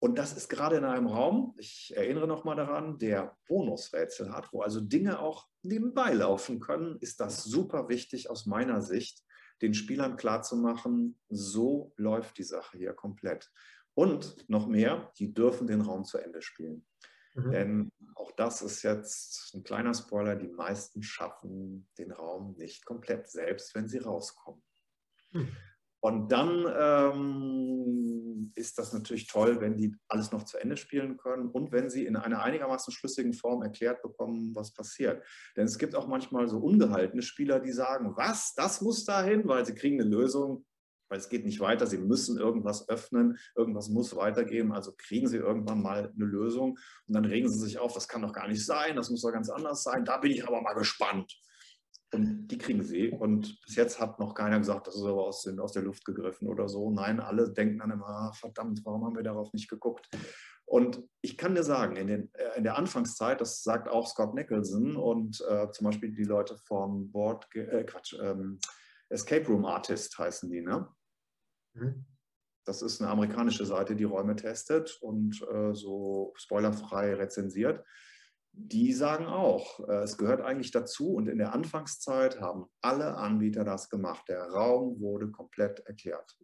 [0.00, 4.62] Und das ist gerade in einem Raum, ich erinnere nochmal daran, der Bonusrätsel hat, wo
[4.62, 9.24] also Dinge auch nebenbei laufen können, ist das super wichtig aus meiner Sicht,
[9.60, 13.50] den Spielern klarzumachen, so läuft die Sache hier komplett.
[13.94, 16.86] Und noch mehr, die dürfen den Raum zu Ende spielen.
[17.34, 17.50] Mhm.
[17.50, 23.28] Denn auch das ist jetzt ein kleiner Spoiler, die meisten schaffen den Raum nicht komplett,
[23.28, 24.62] selbst wenn sie rauskommen.
[25.32, 25.48] Mhm.
[26.00, 28.07] Und dann ähm,
[28.54, 32.06] ist das natürlich toll, wenn die alles noch zu Ende spielen können und wenn sie
[32.06, 35.22] in einer einigermaßen schlüssigen Form erklärt bekommen, was passiert.
[35.56, 39.64] Denn es gibt auch manchmal so ungehaltene Spieler, die sagen, was, das muss dahin, weil
[39.66, 40.64] sie kriegen eine Lösung,
[41.08, 45.38] weil es geht nicht weiter, sie müssen irgendwas öffnen, irgendwas muss weitergehen, also kriegen sie
[45.38, 48.64] irgendwann mal eine Lösung und dann regen sie sich auf, das kann doch gar nicht
[48.64, 51.40] sein, das muss doch ganz anders sein, da bin ich aber mal gespannt.
[52.12, 53.10] Und die kriegen sie.
[53.10, 56.04] Und bis jetzt hat noch keiner gesagt, das ist aber aus, den, aus der Luft
[56.04, 56.90] gegriffen oder so.
[56.90, 60.08] Nein, alle denken dann immer, ah, verdammt, warum haben wir darauf nicht geguckt?
[60.64, 64.34] Und ich kann dir sagen, in, den, äh, in der Anfangszeit, das sagt auch Scott
[64.34, 68.58] Nicholson und äh, zum Beispiel die Leute vom Board, äh, Quatsch, ähm,
[69.10, 70.88] Escape Room Artist heißen die, ne?
[71.74, 72.04] Mhm.
[72.66, 77.82] Das ist eine amerikanische Seite, die Räume testet und äh, so spoilerfrei rezensiert
[78.60, 83.64] die sagen auch, äh, es gehört eigentlich dazu und in der Anfangszeit haben alle Anbieter
[83.64, 84.28] das gemacht.
[84.28, 86.36] Der Raum wurde komplett erklärt.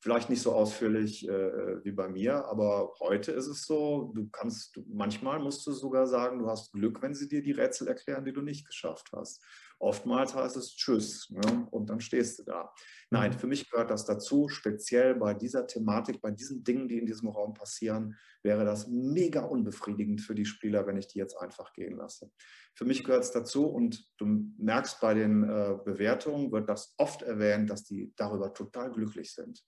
[0.00, 4.80] Vielleicht nicht so ausführlich äh, wie bei mir, aber heute ist es so, du kannst,
[4.86, 8.32] manchmal musst du sogar sagen, du hast Glück, wenn sie dir die Rätsel erklären, die
[8.32, 9.44] du nicht geschafft hast.
[9.78, 11.68] Oftmals heißt es Tschüss ne?
[11.70, 12.72] und dann stehst du da.
[13.10, 13.38] Nein, mhm.
[13.38, 17.28] für mich gehört das dazu, speziell bei dieser Thematik, bei diesen Dingen, die in diesem
[17.28, 21.96] Raum passieren, wäre das mega unbefriedigend für die Spieler, wenn ich die jetzt einfach gehen
[21.96, 22.30] lasse.
[22.74, 24.26] Für mich gehört es dazu und du
[24.58, 29.62] merkst bei den äh, Bewertungen, wird das oft erwähnt, dass die darüber total glücklich sind.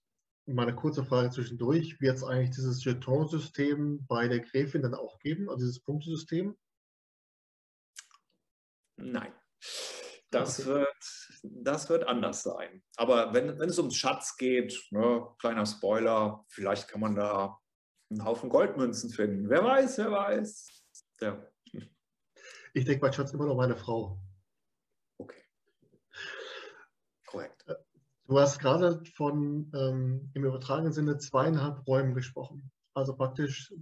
[0.47, 5.47] Meine kurze Frage zwischendurch, wird es eigentlich dieses Jeton-System bei der Gräfin dann auch geben,
[5.47, 6.57] also dieses Punktesystem?
[8.97, 9.31] Nein.
[10.31, 10.69] Das, okay.
[10.69, 12.83] wird, das wird anders sein.
[12.97, 17.59] Aber wenn, wenn es ums Schatz geht, ne, kleiner Spoiler, vielleicht kann man da
[18.11, 19.49] einen Haufen Goldmünzen finden.
[19.49, 20.67] Wer weiß, wer weiß.
[21.21, 21.43] Ja.
[22.73, 24.21] Ich denke bei Schatz immer noch meine Frau.
[25.17, 25.43] Okay.
[27.25, 27.67] Korrekt.
[27.67, 27.75] Äh,
[28.27, 32.71] du hast gerade von ähm, im übertragenen Sinne zweieinhalb Räumen gesprochen.
[32.93, 33.73] Also praktisch,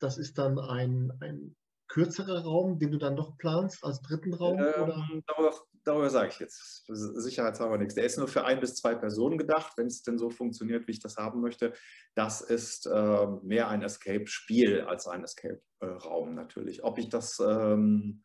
[0.00, 1.56] das ist dann ein, ein
[1.88, 4.58] kürzerer Raum, den du dann noch planst als dritten Raum?
[4.58, 7.94] Ähm, darüber, darüber, sage ich jetzt sicherheitshalber nichts.
[7.94, 10.92] Der ist nur für ein bis zwei Personen gedacht, wenn es denn so funktioniert, wie
[10.92, 11.72] ich das haben möchte.
[12.14, 16.84] Das ist äh, mehr ein Escape-Spiel als ein Escape-Raum natürlich.
[16.84, 18.22] Ob ich das ähm,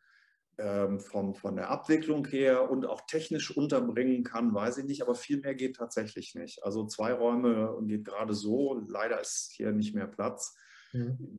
[0.58, 5.14] ähm, von, von der Abwicklung her und auch technisch unterbringen kann, weiß ich nicht, aber
[5.14, 6.64] viel mehr geht tatsächlich nicht.
[6.64, 8.82] Also zwei Räume geht gerade so.
[8.88, 10.56] Leider ist hier nicht mehr Platz.
[10.92, 11.38] Mhm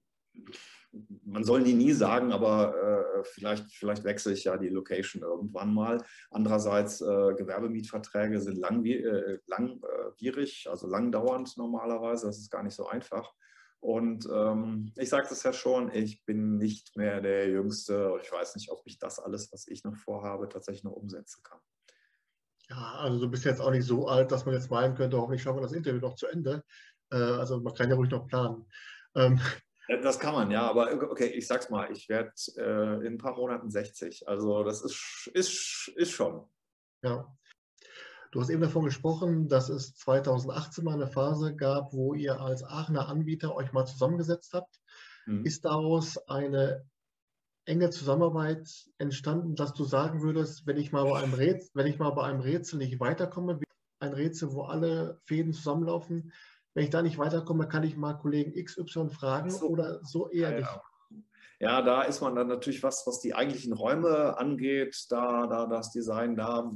[1.26, 5.74] man soll die nie sagen, aber äh, vielleicht, vielleicht wechsle ich ja die Location irgendwann
[5.74, 6.04] mal.
[6.30, 12.28] Andererseits, äh, Gewerbemietverträge sind langwie äh, langwierig, also langdauernd normalerweise.
[12.28, 13.34] Das ist gar nicht so einfach.
[13.80, 18.18] Und ähm, ich sage es ja schon, ich bin nicht mehr der Jüngste.
[18.24, 21.60] Ich weiß nicht, ob ich das alles, was ich noch vorhabe, tatsächlich noch umsetzen kann.
[22.70, 25.58] Also du bist jetzt auch nicht so alt, dass man jetzt meinen könnte, hoffentlich schaffen
[25.58, 26.64] wir das Interview noch zu Ende.
[27.12, 28.66] Äh, also man kann ja ruhig noch planen.
[29.16, 29.40] Ähm,
[29.88, 33.36] das kann man, ja, aber okay, ich sag's mal, ich werde äh, in ein paar
[33.36, 34.28] Monaten 60.
[34.28, 36.48] Also das ist, ist, ist schon.
[37.02, 37.36] Ja.
[38.32, 42.64] Du hast eben davon gesprochen, dass es 2018 mal eine Phase gab, wo ihr als
[42.64, 44.82] Aachener Anbieter euch mal zusammengesetzt habt.
[45.28, 45.46] Mhm.
[45.46, 46.86] Ist daraus eine
[47.66, 48.68] enge Zusammenarbeit
[48.98, 52.24] entstanden, dass du sagen würdest, wenn ich mal bei einem Rätsel, wenn ich mal bei
[52.24, 53.60] einem Rätsel nicht weiterkomme,
[54.00, 56.34] ein Rätsel, wo alle Fäden zusammenlaufen,
[56.74, 59.68] wenn ich da nicht weiterkomme, kann ich mal Kollegen XY fragen so.
[59.68, 60.80] oder so eher ja, nicht.
[61.60, 65.92] Ja, da ist man dann natürlich was, was die eigentlichen Räume angeht, da, da das
[65.92, 66.70] Design, da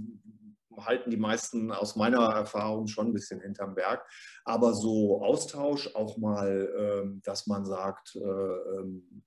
[0.77, 4.05] halten die meisten aus meiner Erfahrung schon ein bisschen hinterm Berg.
[4.45, 9.23] Aber so Austausch, auch mal, ähm, dass man sagt, äh, ähm,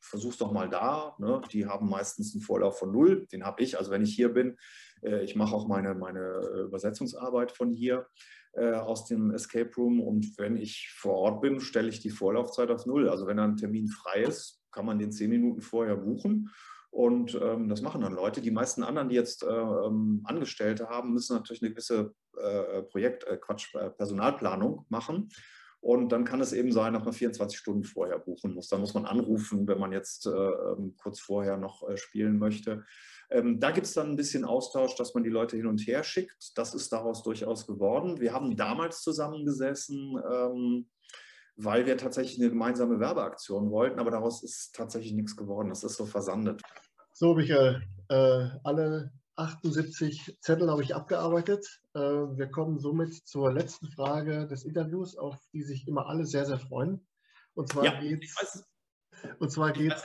[0.00, 1.14] versuch's doch mal da.
[1.18, 1.40] Ne?
[1.52, 3.78] Die haben meistens einen Vorlauf von null, den habe ich.
[3.78, 4.56] Also wenn ich hier bin,
[5.02, 8.06] äh, ich mache auch meine, meine äh, Übersetzungsarbeit von hier
[8.52, 12.70] äh, aus dem Escape Room und wenn ich vor Ort bin, stelle ich die Vorlaufzeit
[12.70, 13.08] auf null.
[13.08, 16.50] Also wenn ein Termin frei ist, kann man den zehn Minuten vorher buchen.
[16.90, 18.42] Und ähm, das machen dann Leute.
[18.42, 23.24] Die meisten anderen, die jetzt äh, ähm, Angestellte haben, müssen natürlich eine gewisse äh, Projekt,
[23.24, 25.30] äh, Quatsch, Personalplanung machen.
[25.80, 28.68] Und dann kann es eben sein, dass man 24 Stunden vorher buchen muss.
[28.68, 32.84] Da muss man anrufen, wenn man jetzt äh, ähm, kurz vorher noch äh, spielen möchte.
[33.32, 36.04] Ähm, da gibt es dann ein bisschen Austausch, dass man die Leute hin und her
[36.04, 36.56] schickt.
[36.56, 38.20] Das ist daraus durchaus geworden.
[38.20, 40.90] Wir haben damals zusammengesessen, ähm,
[41.56, 45.70] weil wir tatsächlich eine gemeinsame Werbeaktion wollten, aber daraus ist tatsächlich nichts geworden.
[45.70, 46.60] Das ist so versandet.
[47.14, 51.80] So, Michael, äh, alle 78 Zettel habe ich abgearbeitet.
[51.94, 56.44] Äh, wir kommen somit zur letzten Frage des Interviews, auf die sich immer alle sehr,
[56.44, 57.06] sehr freuen.
[57.54, 58.64] Und zwar ja, geht es.
[59.38, 60.02] Und zwar geht es.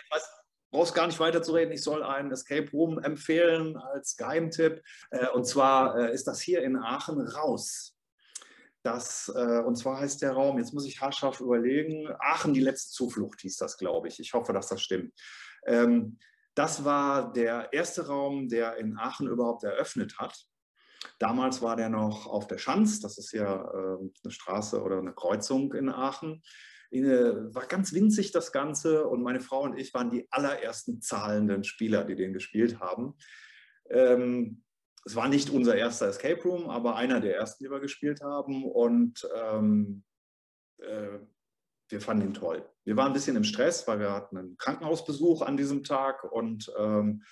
[0.78, 1.72] Brauchst gar nicht weiter zu reden.
[1.72, 4.84] Ich soll einen Escape Room empfehlen als Geheimtipp.
[5.10, 7.96] Äh, und zwar äh, ist das hier in Aachen raus.
[8.84, 13.42] Das, und zwar heißt der Raum, jetzt muss ich haarscharf überlegen, Aachen, die letzte Zuflucht
[13.42, 14.20] hieß das, glaube ich.
[14.20, 15.14] Ich hoffe, dass das stimmt.
[15.66, 16.20] Ähm,
[16.54, 20.46] das war der erste Raum, der in Aachen überhaupt eröffnet hat.
[21.20, 25.14] Damals war der noch auf der Schanz, das ist ja äh, eine Straße oder eine
[25.14, 26.44] Kreuzung in Aachen.
[26.92, 32.04] War ganz winzig das Ganze und meine Frau und ich waren die allerersten zahlenden Spieler,
[32.04, 33.16] die den gespielt haben.
[33.90, 34.64] Ähm,
[35.06, 38.66] es war nicht unser erster Escape Room, aber einer der ersten, die wir gespielt haben.
[38.66, 40.04] Und ähm,
[40.80, 41.20] äh,
[41.90, 42.68] wir fanden ihn toll.
[42.84, 46.72] Wir waren ein bisschen im Stress, weil wir hatten einen Krankenhausbesuch an diesem Tag und
[46.78, 47.24] ähm,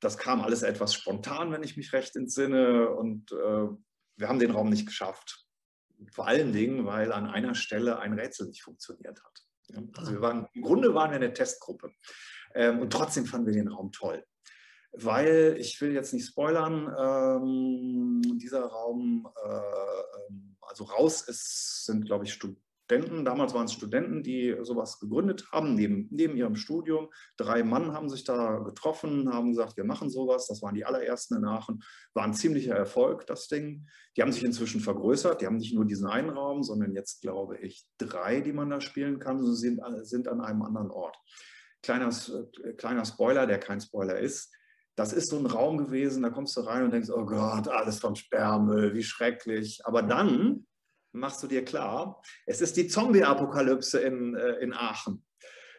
[0.00, 2.90] das kam alles etwas spontan, wenn ich mich recht entsinne.
[2.90, 3.68] Und äh,
[4.16, 5.45] wir haben den Raum nicht geschafft.
[6.10, 9.42] Vor allen Dingen, weil an einer Stelle ein Rätsel nicht funktioniert hat.
[9.96, 11.90] Also wir waren, im Grunde waren wir eine Testgruppe.
[12.54, 14.24] Ähm, und trotzdem fanden wir den Raum toll.
[14.92, 22.06] Weil, ich will jetzt nicht spoilern, ähm, dieser Raum, äh, ähm, also raus ist, sind,
[22.06, 26.54] glaube ich, Studenten Studenten, damals waren es Studenten, die sowas gegründet haben, neben, neben ihrem
[26.54, 27.08] Studium.
[27.36, 30.46] Drei Mann haben sich da getroffen, haben gesagt, wir machen sowas.
[30.46, 31.82] Das waren die allerersten in Aachen.
[32.14, 33.88] War ein ziemlicher Erfolg, das Ding.
[34.16, 35.40] Die haben sich inzwischen vergrößert.
[35.40, 38.80] Die haben nicht nur diesen einen Raum, sondern jetzt, glaube ich, drei, die man da
[38.80, 39.44] spielen kann.
[39.44, 41.18] Sie sind, sind an einem anderen Ort.
[41.82, 42.10] Kleiner,
[42.76, 44.54] kleiner Spoiler, der kein Spoiler ist.
[44.94, 47.98] Das ist so ein Raum gewesen, da kommst du rein und denkst, oh Gott, alles
[47.98, 49.80] von Sperrmüll, wie schrecklich.
[49.84, 50.66] Aber dann
[51.16, 55.24] machst du dir klar, es ist die Zombie-Apokalypse in, äh, in Aachen.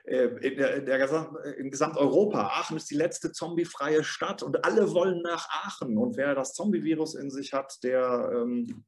[0.04, 2.48] Äh, in, der, der, in Gesamteuropa.
[2.48, 5.98] Aachen ist die letzte zombiefreie Stadt und alle wollen nach Aachen.
[5.98, 8.86] Und wer das Zombie-Virus in sich hat, der, ähm,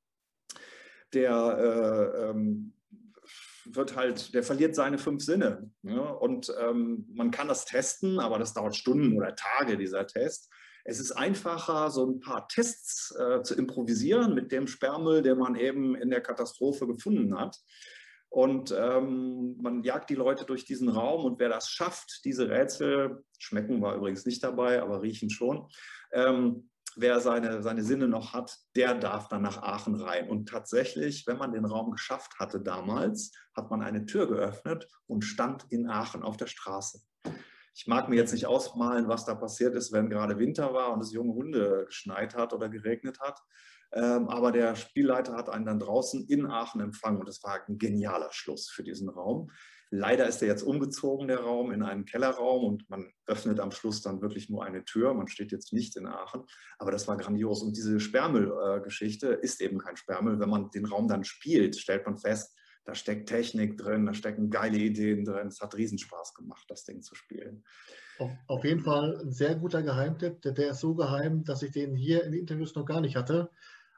[1.13, 2.73] der äh, ähm,
[3.65, 5.69] wird halt, der verliert seine fünf Sinne.
[5.83, 5.99] Ja?
[5.99, 10.49] Und ähm, man kann das testen, aber das dauert Stunden oder Tage, dieser Test.
[10.85, 15.55] Es ist einfacher, so ein paar Tests äh, zu improvisieren mit dem Sperrmüll, den man
[15.55, 17.57] eben in der Katastrophe gefunden hat.
[18.29, 23.23] Und ähm, man jagt die Leute durch diesen Raum und wer das schafft, diese Rätsel,
[23.39, 25.67] schmecken war übrigens nicht dabei, aber riechen schon,
[26.11, 30.29] ähm, wer seine, seine Sinne noch hat, der darf dann nach Aachen rein.
[30.29, 35.23] Und tatsächlich, wenn man den Raum geschafft hatte damals, hat man eine Tür geöffnet und
[35.23, 37.01] stand in Aachen auf der Straße.
[37.79, 40.99] Ich mag mir jetzt nicht ausmalen, was da passiert ist, wenn gerade Winter war und
[40.99, 43.39] es junge Hunde geschneit hat oder geregnet hat.
[43.93, 47.77] Ähm, aber der Spielleiter hat einen dann draußen in Aachen empfangen und das war ein
[47.77, 49.49] genialer Schluss für diesen Raum.
[49.91, 54.01] Leider ist er jetzt umgezogen, der Raum, in einen Kellerraum und man öffnet am Schluss
[54.01, 55.13] dann wirklich nur eine Tür.
[55.13, 56.43] Man steht jetzt nicht in Aachen,
[56.79, 57.63] aber das war grandios.
[57.63, 60.41] Und diese Sperrmüll-Geschichte ist eben kein Sperrmüll.
[60.41, 64.49] Wenn man den Raum dann spielt, stellt man fest, da steckt Technik drin, da stecken
[64.49, 65.47] geile Ideen drin.
[65.47, 67.63] Es hat Riesenspaß gemacht, das Ding zu spielen.
[68.17, 70.41] Auf, auf, jeden Fall ein sehr guter Geheimtipp.
[70.41, 73.15] Der, der, ist so geheim, dass ich den hier in den Interviews noch gar nicht
[73.15, 73.49] hatte.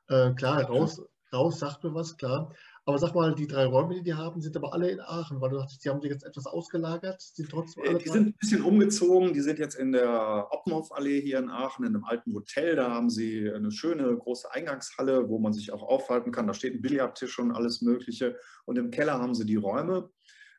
[0.08, 1.02] Äh, klar, raus,
[1.34, 2.54] raus sagt mir was, klar.
[2.86, 5.52] Aber sag mal, die drei Räume, die die haben, sind aber alle in Aachen, weil
[5.52, 8.64] du dachtest, die haben sich jetzt etwas ausgelagert, sind trotzdem alle Die sind ein bisschen
[8.64, 12.76] umgezogen, die sind jetzt in der Oppenhof-Allee hier in Aachen, in einem alten Hotel.
[12.76, 16.48] Da haben sie eine schöne große Eingangshalle, wo man sich auch aufhalten kann.
[16.48, 18.36] Da steht ein Billardtisch und alles Mögliche.
[18.66, 20.10] Und im Keller haben sie die Räume.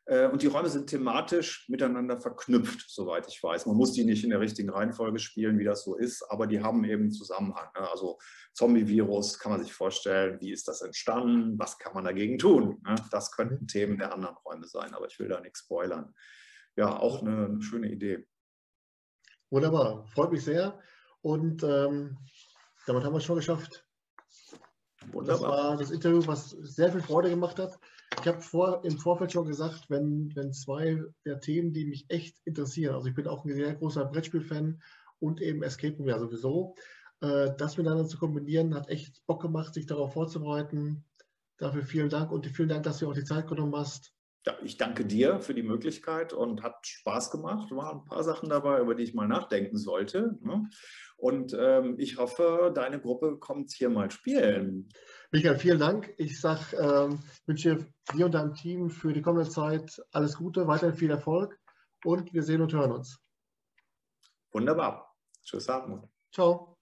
[0.05, 3.65] Äh, und die Räume sind thematisch miteinander verknüpft, soweit ich weiß.
[3.65, 6.61] Man muss die nicht in der richtigen Reihenfolge spielen, wie das so ist, aber die
[6.61, 7.69] haben eben Zusammenhang.
[7.75, 7.89] Ne?
[7.89, 8.17] Also
[8.53, 12.81] Zombie-Virus kann man sich vorstellen, wie ist das entstanden, was kann man dagegen tun.
[12.85, 12.95] Ne?
[13.11, 16.13] Das könnten Themen der anderen Räume sein, aber ich will da nichts spoilern.
[16.75, 18.27] Ja, auch eine, eine schöne Idee.
[19.49, 20.79] Wunderbar, freut mich sehr.
[21.21, 22.17] Und ähm,
[22.87, 23.85] damit haben wir es schon geschafft.
[25.11, 25.51] Wunderbar.
[25.51, 27.79] Das war das Interview, was sehr viel Freude gemacht hat.
[28.19, 32.37] Ich habe vor, im Vorfeld schon gesagt, wenn, wenn zwei der Themen, die mich echt
[32.45, 34.81] interessieren, also ich bin auch ein sehr großer Brettspiel-Fan
[35.19, 36.75] und eben Escape Room ja sowieso,
[37.21, 41.05] äh, das miteinander zu kombinieren, hat echt Bock gemacht, sich darauf vorzubereiten.
[41.57, 44.13] Dafür vielen Dank und vielen Dank, dass du auch die Zeit genommen hast.
[44.45, 47.71] Ja, ich danke dir für die Möglichkeit und hat Spaß gemacht.
[47.71, 50.37] Waren ein paar Sachen dabei, über die ich mal nachdenken sollte.
[50.41, 50.69] Ne?
[51.15, 54.89] Und ähm, ich hoffe, deine Gruppe kommt hier mal spielen.
[55.33, 56.13] Michael, vielen Dank.
[56.17, 57.17] Ich sag, ähm,
[57.47, 61.59] wünsche dir und deinem Team für die kommende Zeit alles Gute, weiterhin viel Erfolg
[62.05, 63.19] und wir sehen und hören uns.
[64.51, 65.11] Wunderbar.
[65.43, 66.07] Tschüss, Hartmut.
[66.31, 66.72] Ciao.